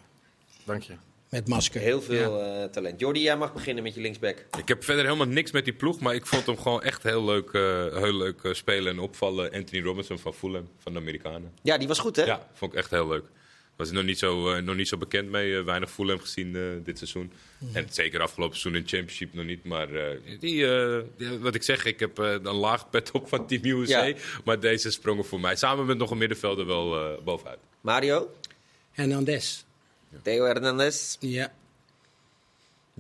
[0.65, 0.93] dank je.
[1.31, 1.81] Met masker.
[1.81, 3.01] Heel veel eh, talent.
[3.01, 4.47] Jordi, jij mag beginnen met je linksback.
[4.59, 7.25] Ik heb verder helemaal niks met die ploeg, maar ik vond hem gewoon echt heel
[7.25, 9.53] leuk, eh, heel leuk eh, spelen en opvallen.
[9.53, 11.53] Anthony Robinson van Fulham, van de Amerikanen.
[11.63, 12.25] Ja, die was goed, hè?
[12.25, 13.25] Ja, vond ik echt heel leuk.
[13.77, 16.99] Was nog niet zo, eh, nog niet zo bekend mee, weinig Fulham gezien eh, dit
[16.99, 17.33] seizoen.
[17.73, 19.65] En zeker afgelopen seizoen in Championship nog niet.
[19.65, 23.29] Maar eh, die, eh, die- wat ik zeg, ik heb eh, een laag pet op
[23.29, 24.03] van Team USA.
[24.05, 24.15] Ja.
[24.45, 27.59] Maar deze sprongen voor mij samen met nog een middenvelder wel eh, bovenuit.
[27.81, 28.31] Mario?
[28.91, 29.65] Hernandez.
[30.23, 31.17] Theo Hernandez?
[31.21, 31.53] Ja.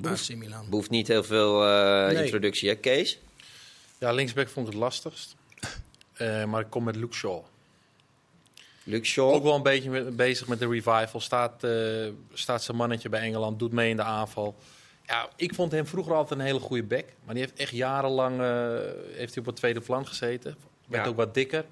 [0.04, 0.66] AC Milan.
[0.70, 2.22] Behoeft niet heel veel eh, Nee.
[2.24, 2.74] introductie, hè?
[2.74, 3.18] Kees?
[3.98, 5.36] Ja, linksback vond ik het lastigst.
[6.12, 7.42] Eh, maar ik kom met Luke Shaw.
[8.84, 9.30] Luke Shaw?
[9.32, 11.20] Ook wel een beetje met- bezig met de revival.
[11.20, 14.54] Staat, eh, staat zijn mannetje bij Engeland, doet mee in de aanval.
[15.06, 17.04] Ja, ik vond hem vroeger altijd een hele goede back.
[17.24, 18.46] Maar die heeft echt jarenlang eh,
[19.16, 20.56] heeft hij op het tweede flank gezeten.
[20.86, 21.10] Werd Ja.
[21.10, 21.64] ook wat dikker.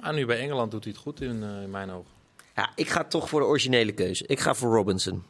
[0.00, 2.12] Maar nu bij Engeland doet hij het goed in, eh, in mijn ogen.
[2.56, 4.24] Ja, ik ga toch voor de originele keuze.
[4.26, 5.22] Ik ga voor Robinson.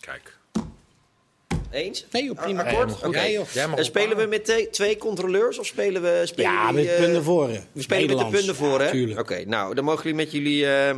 [0.00, 0.36] Kijk.
[1.70, 2.06] Eens?
[2.10, 2.62] Nee, joh, prima.
[2.62, 2.96] Ah, akkoord?
[2.96, 3.06] Oké.
[3.06, 3.66] Oké.
[3.68, 6.22] Mag Eh, spelen we met twee, twee controleurs of spelen we...
[6.24, 7.48] Spelen Ja, jullie, met eh, punten voor.
[7.72, 9.18] We spelen met de punten voor, hè?
[9.18, 10.66] Oké, nou, dan mogen jullie met jullie...
[10.66, 10.96] eh,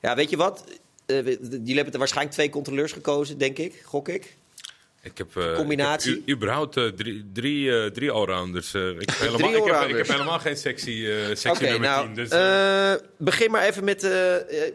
[0.00, 0.64] Ja, weet je wat?
[1.06, 3.80] Eh, jullie hebben er waarschijnlijk twee controleurs gekozen, denk ik.
[3.84, 4.36] Gok ik.
[5.06, 6.12] Ik heb, eh, Combinatie?
[6.12, 8.74] Ik heb überhaupt eh, drie, drie, eh, drie allrounders.
[8.74, 9.98] ik, heb helemaal, ik, heb, ik allrounders.
[10.08, 12.14] heb helemaal geen sexy, sexy Oké, nummer nou, 10.
[12.14, 12.28] Dus,
[13.18, 14.00] begin maar even met,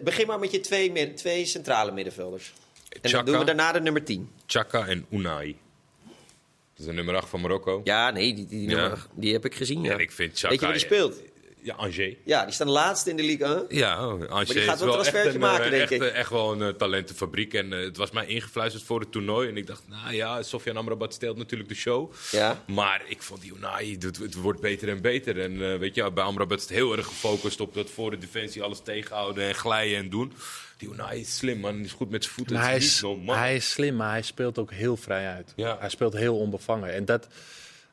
[0.03, 2.53] begin maar met je twee, midden- twee centrale middenvelders.
[2.89, 3.23] En dan Chaka.
[3.23, 4.29] doen we daarna de nummer 10.
[4.45, 5.57] Chaka en Unai.
[6.05, 7.81] Dat is de nummer 8 van Marokko.
[7.83, 8.75] Ja, nee, die, die, Ja.
[8.81, 9.83] nummer- die heb ik gezien.
[9.83, 9.91] Ja.
[9.93, 10.49] En ik vind Chaka...
[10.49, 11.21] Weet je waar die speelt?
[11.63, 12.15] Ja, Angers.
[12.25, 13.47] Ja, die staan laatste in de league.
[13.47, 13.77] Huh?
[13.79, 16.01] Ja, oh, Angers die gaat is wel een een, eh, maken, denk echt, ik.
[16.01, 17.53] eh, Echt wel een eh, talentenfabriek.
[17.53, 19.49] En het was mij ingefluisterd voor het toernooi.
[19.49, 22.11] En ik dacht, nou ja, Sofian Amrabat steelt natuurlijk de show.
[22.31, 22.63] Ja.
[22.67, 25.39] Maar ik vond die Unai, het, het wordt beter en beter.
[25.41, 28.63] En weet je, bij Amrabat is het heel erg gefocust op dat voor de defensie
[28.63, 30.33] alles tegenhouden en glijden en doen.
[30.77, 31.75] Die Unai is slim, man.
[31.75, 32.55] Die is goed met zijn voeten.
[32.55, 33.35] Maar hij is is, niet normaal.
[33.35, 35.53] hij is slim, maar hij speelt ook heel vrij uit.
[35.55, 35.77] Ja.
[35.79, 36.93] Hij speelt heel onbevangen.
[36.93, 37.27] En dat,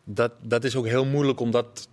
[0.05, 1.89] dat, dat is ook heel moeilijk om dat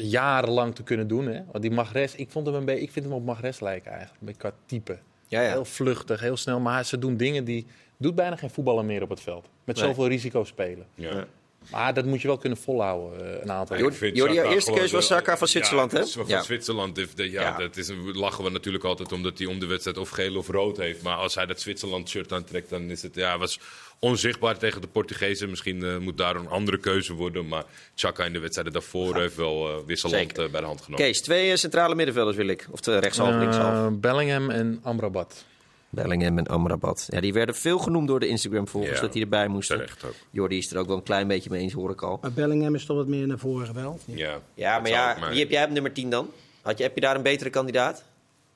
[0.00, 1.26] jarenlang te kunnen doen.
[1.26, 1.40] Hè?
[1.50, 4.38] Want die Magres, ik, vond hem een beetje, ik vind hem op Magres lijken eigenlijk.
[4.38, 4.98] Qua type.
[5.26, 5.50] Ja, ja.
[5.50, 6.60] Heel vluchtig, heel snel.
[6.60, 7.66] Maar ze doen dingen die...
[7.96, 9.48] Doet bijna geen voetballer meer op het veld.
[9.64, 9.84] Met Nee.
[9.84, 10.86] zoveel risico spelen.
[10.94, 11.26] Ja.
[11.70, 13.82] Maar dat moet je wel kunnen volhouden, eh, een aantal Ik
[14.14, 16.06] Jordi- jouw eerste keuze was Saka van Zwitserland, ja, hè?
[16.06, 16.42] Van Ja.
[16.42, 17.00] Zwitserland.
[17.14, 17.56] ja.
[17.58, 20.48] Dat is een, lachen we natuurlijk altijd omdat hij om de wedstrijd of geel of
[20.48, 21.02] rood heeft.
[21.02, 23.14] Maar als hij dat Zwitserland-shirt aantrekt, dan is het...
[23.14, 23.60] Ja, was
[23.98, 25.50] onzichtbaar tegen de Portugezen.
[25.50, 27.48] Misschien eh, moet daar een andere keuze worden.
[27.48, 27.64] Maar
[27.94, 31.04] Chaka in de wedstrijden daarvoor heeft wel eh, wisselend eh, bij de hand genomen.
[31.04, 32.66] Kees, twee centrale middenvelders wil ik.
[32.70, 33.90] Of twee rechtshalf, linkshalf.
[33.92, 35.44] Bellingham en Amrabat.
[35.90, 37.06] Bellingham en Amrabat.
[37.10, 39.76] Ja, die werden veel genoemd door de Instagram-volgers Ja, dat die erbij moesten.
[39.76, 40.14] Terecht ook.
[40.30, 42.18] Jordi is er ook wel een klein beetje mee eens, hoor ik al.
[42.22, 43.98] Maar Bellingham is toch wat meer naar voren wel?
[44.04, 46.30] Ja, Ja, maar ja, maar- wie heb jij op nummer 10 dan?
[46.62, 48.04] Had je, heb je daar een betere kandidaat?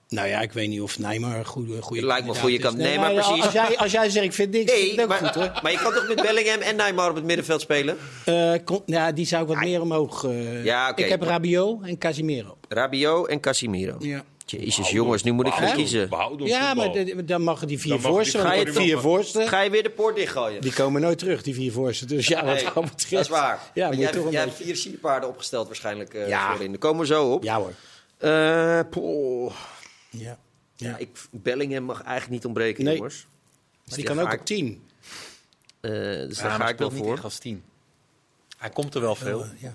[0.09, 2.99] Nou ja, ik weet niet of Neymar een goede, goede Lijkt me goede kant- nee,
[2.99, 3.43] maar precies.
[3.45, 5.61] Als jij, als jij zegt, ik vind niks, vind ik maar, goed hoor.
[5.63, 7.97] maar je kan toch met Bellingham en Neymar op het middenveld spelen?
[8.25, 10.25] Eh, kon- ja, die zou ik wat meer omhoog...
[10.25, 11.03] eh, Ja, oké.
[11.03, 12.57] Ik heb Rabiot en Casimiro.
[12.69, 13.97] Rabiot en Casimiro.
[13.99, 14.25] Ja,
[14.61, 16.09] Jezus, jongens, nu moet ik gaan kiezen.
[16.39, 18.51] ja maar dan mogen die vier Dan mag die voorsten...
[18.65, 20.61] die man- vier voorsten, Ga je weer de poort dichtgooien?
[20.61, 22.07] die komen nooit terug, die vier voorsten.
[22.09, 23.13] Dus ja, wat Nee, dat betreft...
[23.25, 23.61] is waar.
[23.75, 26.29] Ja, maar moet jij, je toch een jij beetje- hebt vier sierpaarden opgesteld waarschijnlijk eh
[26.29, 26.51] Ja.
[26.53, 26.71] voorin.
[26.71, 27.43] Daar komen we zo op.
[27.43, 27.73] Ja hoor.
[28.19, 29.53] Eh, poh.
[30.11, 30.39] Ja.
[30.77, 30.97] Ja, Ja.
[30.97, 32.97] ik, Bellingham mag eigenlijk niet ontbreken, Nee.
[32.97, 33.27] jongens.
[33.87, 34.83] Maar die kan ga ook op tien.
[35.81, 37.13] Eh, dus daar ga ik wel voor.
[37.13, 37.63] echt als tien.
[38.59, 39.45] Hij komt er wel veel.
[39.59, 39.73] Ja.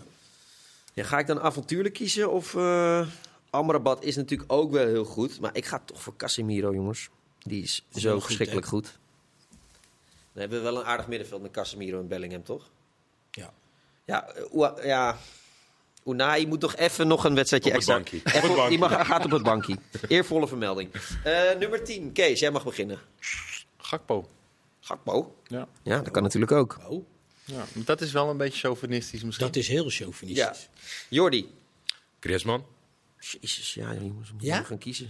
[0.94, 3.08] Ja, ga ik dan avontuurlijk kiezen of eh
[3.50, 5.40] Amrabat is natuurlijk ook wel heel goed.
[5.40, 7.10] Maar ik ga toch voor Casemiro, jongens.
[7.40, 8.98] Die is zo goed, verschrikkelijk goed.
[10.34, 12.70] Dan hebben we wel een aardig middenveld met Casemiro en Bellingham, toch?
[13.32, 13.54] Ja.
[14.06, 15.18] Ja, Oe- ja.
[16.06, 18.20] Unai moet toch even nog een wedstrijdje Op het extra.
[18.22, 18.34] bankie.
[18.52, 18.70] Even-.
[18.70, 19.76] Die mag, gaat op het bankie.
[20.08, 20.90] Eervolle vermelding.
[21.24, 22.12] Eh, nummer 10.
[22.12, 23.00] Kees, jij mag beginnen.
[23.78, 24.28] Gakpo.
[24.80, 25.36] Gakpo.
[25.48, 25.68] Ja.
[25.84, 26.78] Ja, dat kan natuurlijk ook.
[26.88, 27.06] Oh,
[27.46, 27.66] ja.
[27.74, 29.46] Dat is wel een beetje chauvinistisch misschien.
[29.46, 29.90] dat is heel Ja.
[29.90, 30.70] chauvinistisch.
[31.10, 31.54] Jordi.
[32.20, 32.64] Griezmann?
[33.20, 34.64] Jezus, ja, je moet Ja?
[34.64, 35.10] gaan kiezen.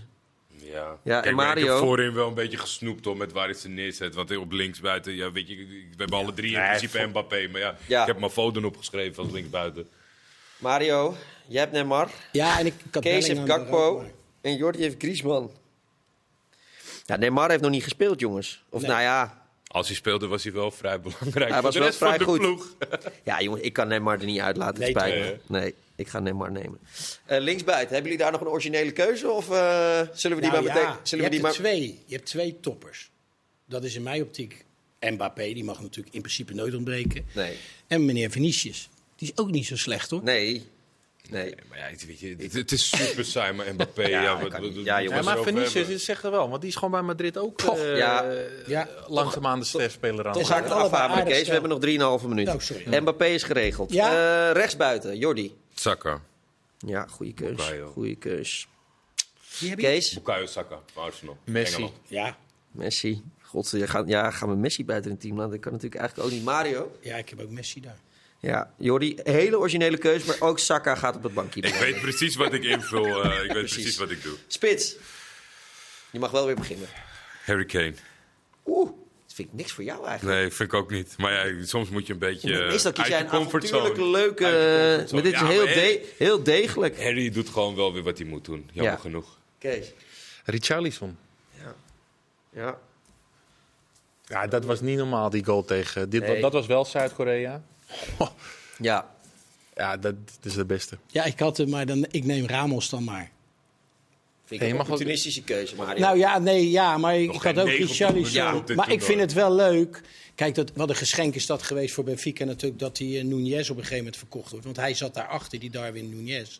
[0.60, 0.97] Ja.
[1.03, 1.76] Ja, en Kijk, maar Ik Mario?
[1.76, 4.16] heb voorin wel een beetje gesnoept hoor, met waar hij ze neerzet.
[4.16, 7.47] Want op linksbuiten, ja, weet je, we hebben alle drie in Nee, principe voor- Mbappé.
[7.51, 8.01] Maar ja, Ja.
[8.01, 9.88] ik heb mijn Foden opgeschreven als linksbuiten.
[10.58, 11.16] Mario,
[11.47, 12.12] jij hebt Neymar.
[12.32, 14.03] Ja, en ik, ik had Kees heeft Gakpo.
[14.41, 15.51] En Jordi heeft Griezmann.
[17.05, 18.64] Ja, Neymar heeft nog niet gespeeld, jongens.
[18.70, 18.89] Of Nee.
[18.89, 21.91] nou ja, Als hij speelde was hij wel vrij belangrijk Hij voor was de wel
[21.91, 22.39] vrij goed.
[22.39, 22.76] ploeg.
[23.24, 24.41] Ja, jongen, ik kan Neymar er niet.
[24.78, 25.38] Nee, spijt toch?
[25.47, 25.60] me.
[25.60, 26.80] Nee, ik ga Neymar nemen.
[27.26, 29.30] Eh, linksbuiten, hebben jullie daar nog een originele keuze?
[29.32, 30.95] Of eh, zullen we die Nou maar ja, meteen...
[31.04, 31.72] Zullen je, we die hebt maar...
[31.72, 33.12] twee, je hebt twee toppers.
[33.66, 34.66] Dat is in mijn optiek
[35.00, 37.26] Mbappé, die mag natuurlijk in principe nooit ontbreken.
[37.34, 40.24] Nee, En meneer Vinicius, die is ook niet zo slecht hoor.
[40.24, 40.66] nee, nee.
[41.30, 44.74] Nee, maar ja, weet je, het, het is super saai, maar Mbappé, ja, Ja, wat,
[44.84, 45.93] Ja, Ja, maar Vinicius hebben.
[45.93, 48.32] is zegt er wel, want die is gewoon bij Madrid ook eh Ja.
[48.68, 48.88] Ja.
[49.08, 50.34] langzaamaan de sterspeler aan.
[50.34, 51.48] We Toch gaan het afhameren, Kees.
[51.48, 52.54] We hebben nog 3,5 minuten.
[52.54, 53.00] Oh, sorry.
[53.00, 53.93] Mbappé is geregeld.
[53.93, 54.48] Ja.
[54.48, 55.56] Eh, rechtsbuiten, Jordi.
[55.80, 56.22] Saka,
[56.78, 57.72] Ja, goede keus.
[57.94, 58.68] Goede keus.
[59.60, 59.86] Die heb je?
[59.86, 61.38] Kees, Bukayo Saka van Arsenal.
[61.44, 61.74] Messi.
[61.76, 61.94] Engeland.
[62.08, 62.38] Ja.
[62.72, 63.22] Messi.
[63.42, 65.52] God, je gaat, ja, gaan we Messi buiten het team laten?
[65.52, 66.46] Dat kan natuurlijk eigenlijk ook niet.
[66.46, 66.98] Mario.
[67.02, 67.98] ja, ik heb ook Messi daar.
[68.40, 71.62] Ja, Jordi, hele originele keus, maar ook Saka gaat op het bankje.
[71.62, 73.74] Ik weet precies wat ik invul, eh, ik weet Precies.
[73.74, 74.36] precies wat ik doe.
[74.48, 74.96] Spits.
[76.12, 76.88] Je mag wel weer beginnen.
[77.46, 77.94] Harry Kane.
[78.66, 78.92] Oeh,
[79.38, 80.38] vind ik niks voor jou eigenlijk.
[80.40, 81.18] Nee, vind ik ook niet.
[81.18, 84.46] Maar ja, soms moet je een beetje Meestal kies jij je een avontuurlijke, leuke...
[84.46, 85.14] Uit je eh, comfortzone.
[85.14, 87.02] Maar dit is Ja, heel, maar Harry- de- heel degelijk.
[87.04, 88.70] Harry doet gewoon wel weer wat hij moet doen.
[88.74, 89.00] Jammer Ja.
[89.00, 89.38] genoeg.
[89.60, 89.94] Kees.
[90.46, 91.18] Richarlison.
[92.54, 92.78] Ja.
[94.26, 96.10] Ja, dat was niet normaal, die goal tegen...
[96.10, 96.42] Dit, Nee.
[96.42, 97.62] Dat was wel Zuid-Korea.
[98.78, 99.16] Ja.
[99.76, 100.98] Ja, dat, is de beste.
[101.08, 103.32] Ja, ik had hem, maar dan, ik neem Ramos dan maar.
[104.48, 106.00] Vind ik een opportunistische keuze, Mario.
[106.00, 108.34] Nou ja, nee, ja, maar ik, had ook 900 Richarlison.
[108.34, 110.02] Ja, op dit maar ik vind het wel leuk.
[110.36, 112.80] Kijk, dat, wat een geschenk is dat geweest voor Benfica natuurlijk...
[112.80, 114.66] dat die uh, Nunez op een gegeven moment verkocht wordt.
[114.66, 116.60] Want hij zat daarachter, die Darwin Nunez.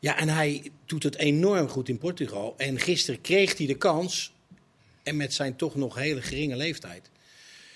[0.00, 2.54] Ja, en hij doet het enorm goed in Portugal.
[2.56, 4.32] En gisteren kreeg hij de kans.
[5.02, 7.10] En met zijn toch nog hele geringe leeftijd.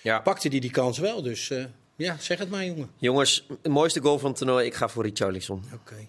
[0.01, 0.19] ja.
[0.19, 1.21] Pakte hij die kans wel.
[1.21, 1.63] Dus eh,
[1.95, 2.89] ja, zeg het maar, jongen.
[2.97, 4.65] Jongens, de mooiste goal van het toernooi.
[4.65, 5.63] Ik ga voor Richarlison.
[5.73, 6.07] Oké.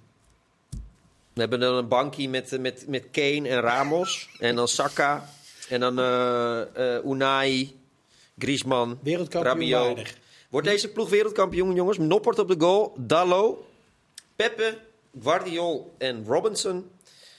[1.35, 4.29] We hebben dan een bankie met, eh, met, met Kane en Ramos.
[4.39, 5.29] en dan Saka.
[5.69, 7.81] En dan eh eh Unai,
[8.39, 9.97] Griezmann, Wereldkampioen.
[10.49, 11.99] Wordt deze ploeg wereldkampioen, jongens?
[11.99, 12.95] Noppert op de goal.
[12.97, 13.67] Dallo,
[14.37, 14.79] Pepe,
[15.23, 16.91] Guardiol en Robinson.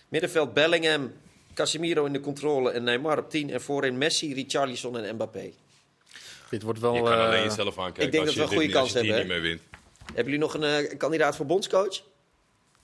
[0.08, 1.12] Middenveld Bellingham,
[1.54, 3.50] Casemiro in de controle en Neymar op 10.
[3.50, 5.52] En voorin Messi, Richarlison en Mbappé.
[6.50, 6.96] Dit wordt wel...
[6.96, 8.76] Je kan alleen jezelf aankijken ik denk als dat je we een dit goede niet-
[8.76, 9.62] als je kans hebben, niet meer wint.
[10.06, 12.02] Hebben jullie nog een kandidaat voor bondscoach?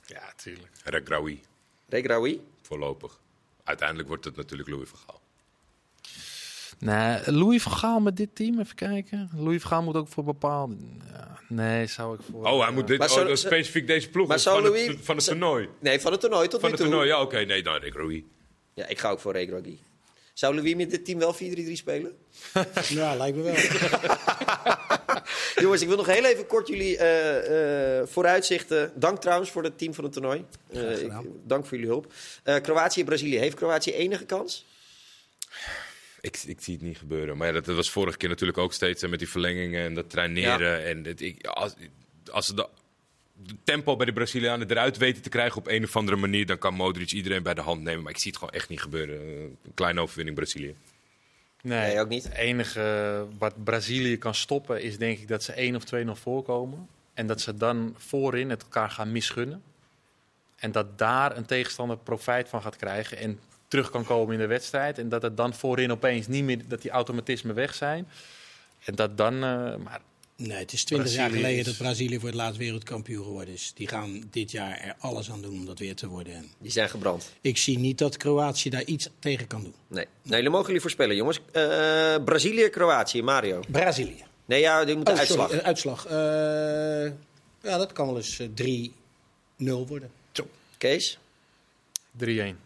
[0.09, 0.71] Ja, tuurlijk.
[0.83, 1.41] Regraoui,
[1.87, 2.41] Regraoui?
[2.61, 3.19] voorlopig.
[3.63, 5.21] Uiteindelijk wordt het natuurlijk Louis van Gaal.
[6.79, 9.29] Nee, Louis van Gaal met dit team, even kijken.
[9.35, 10.75] Louis van Gaal moet ook voor bepaalde...
[11.11, 12.45] Ja, nee, zou ik voor...
[12.45, 15.15] Oh, hij moet dit, oh, specifiek deze ploeg Maar of zou van, Louis- het, van
[15.15, 15.69] het toernooi.
[15.79, 16.89] Nee, van het toernooi tot Van nu het toe.
[16.91, 18.25] toernooi, ja oké, nee, dan Regraoui.
[18.73, 19.79] Ja, ik ga ook voor Regraoui.
[20.33, 21.37] Zou Louis met dit team wel 4-3-3
[21.73, 22.17] spelen?
[22.89, 23.53] Ja, lijkt me wel.
[25.63, 28.91] Jongens, ik wil nog heel even kort jullie eh, eh, vooruitzichten.
[28.95, 30.45] Dank trouwens voor het team van het toernooi.
[30.71, 31.11] Eh, ik,
[31.43, 32.13] dank voor jullie hulp.
[32.43, 33.37] Eh, Kroatië en Brazilië.
[33.37, 34.65] Heeft Kroatië enige kans?
[36.21, 37.37] Ik, ik zie het niet gebeuren.
[37.37, 40.09] Maar ja, dat, dat was vorige keer natuurlijk ook steeds met die verlengingen en dat
[40.09, 40.85] traineren.
[40.85, 41.73] En het, ik, als,
[42.31, 42.67] als ze de,
[43.33, 46.57] de tempo bij de Brazilianen eruit weten te krijgen op een of andere manier, dan
[46.57, 48.03] kan Modric iedereen bij de hand nemen.
[48.03, 49.19] Maar ik zie het gewoon echt niet gebeuren.
[49.19, 50.75] Een kleine overwinning Brazilië.
[51.61, 52.23] Nee, Nee, ook niet.
[52.23, 56.19] Het enige wat Brazilië kan stoppen is denk ik dat ze 1 of 2 nog
[56.19, 56.87] voorkomen.
[57.13, 59.63] En dat ze dan voorin het elkaar gaan misgunnen.
[60.55, 64.47] En dat daar een tegenstander profijt van gaat krijgen en terug kan komen in de
[64.47, 64.97] wedstrijd.
[64.97, 68.07] En dat het dan voorin opeens niet meer, dat die automatismen weg zijn.
[68.85, 70.01] En dat dan, eh, maar
[70.41, 73.71] Nee, het is twintig jaar geleden dat Brazilië voor het laatst wereldkampioen geworden is.
[73.75, 76.33] Die gaan dit jaar er alles aan doen om dat weer te worden.
[76.33, 77.31] En Die zijn gebrand.
[77.41, 79.73] ik zie niet dat Kroatië daar iets tegen kan doen.
[79.87, 80.05] Nee.
[80.23, 81.39] nee jullie mogen jullie voorspellen, jongens.
[81.51, 83.59] Eh, Brazilië, Kroatië, Mario.
[83.67, 84.23] Brazilië.
[84.45, 85.45] Nee, ja, dit moet de Oh, uitslag.
[85.47, 86.05] sorry, een uitslag.
[86.05, 87.11] Eh,
[87.71, 88.47] ja, dat kan wel eens eh,
[89.57, 90.11] 3-0 worden.
[90.77, 91.17] Kees,
[92.17, 92.59] 3-1.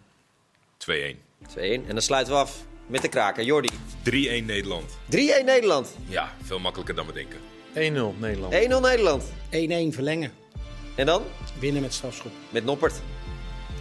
[0.77, 1.19] 2-1.
[1.47, 1.57] 2-1.
[1.57, 3.43] En dan sluiten we af met de kraker.
[3.43, 3.69] Jordi.
[4.03, 4.91] 3-1 Nederland.
[5.09, 5.15] 3-1
[5.45, 5.87] Nederland.
[5.87, 7.37] 1-0 Ja, veel makkelijker dan we denken.
[7.73, 7.75] 1-0
[8.19, 8.49] Nederland.
[8.81, 9.23] Nederland.
[9.49, 10.31] 1-1 verlengen.
[10.95, 11.21] En dan?
[11.59, 12.31] Winnen met strafschop.
[12.49, 12.93] Met Noppert.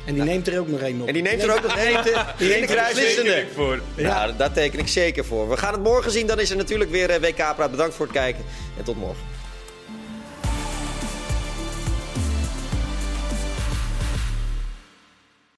[0.06, 1.06] En die neemt er ook nog één op.
[1.06, 3.44] En die neemt er ook nog één te- die neemt er beslissende.
[3.54, 3.80] voor.
[3.96, 5.48] Ja, daar teken ik zeker voor.
[5.48, 6.26] We gaan het morgen zien.
[6.26, 7.70] Dan is er natuurlijk weer eh, WK-praat.
[7.70, 8.44] Bedankt voor het kijken.
[8.78, 9.22] En tot morgen.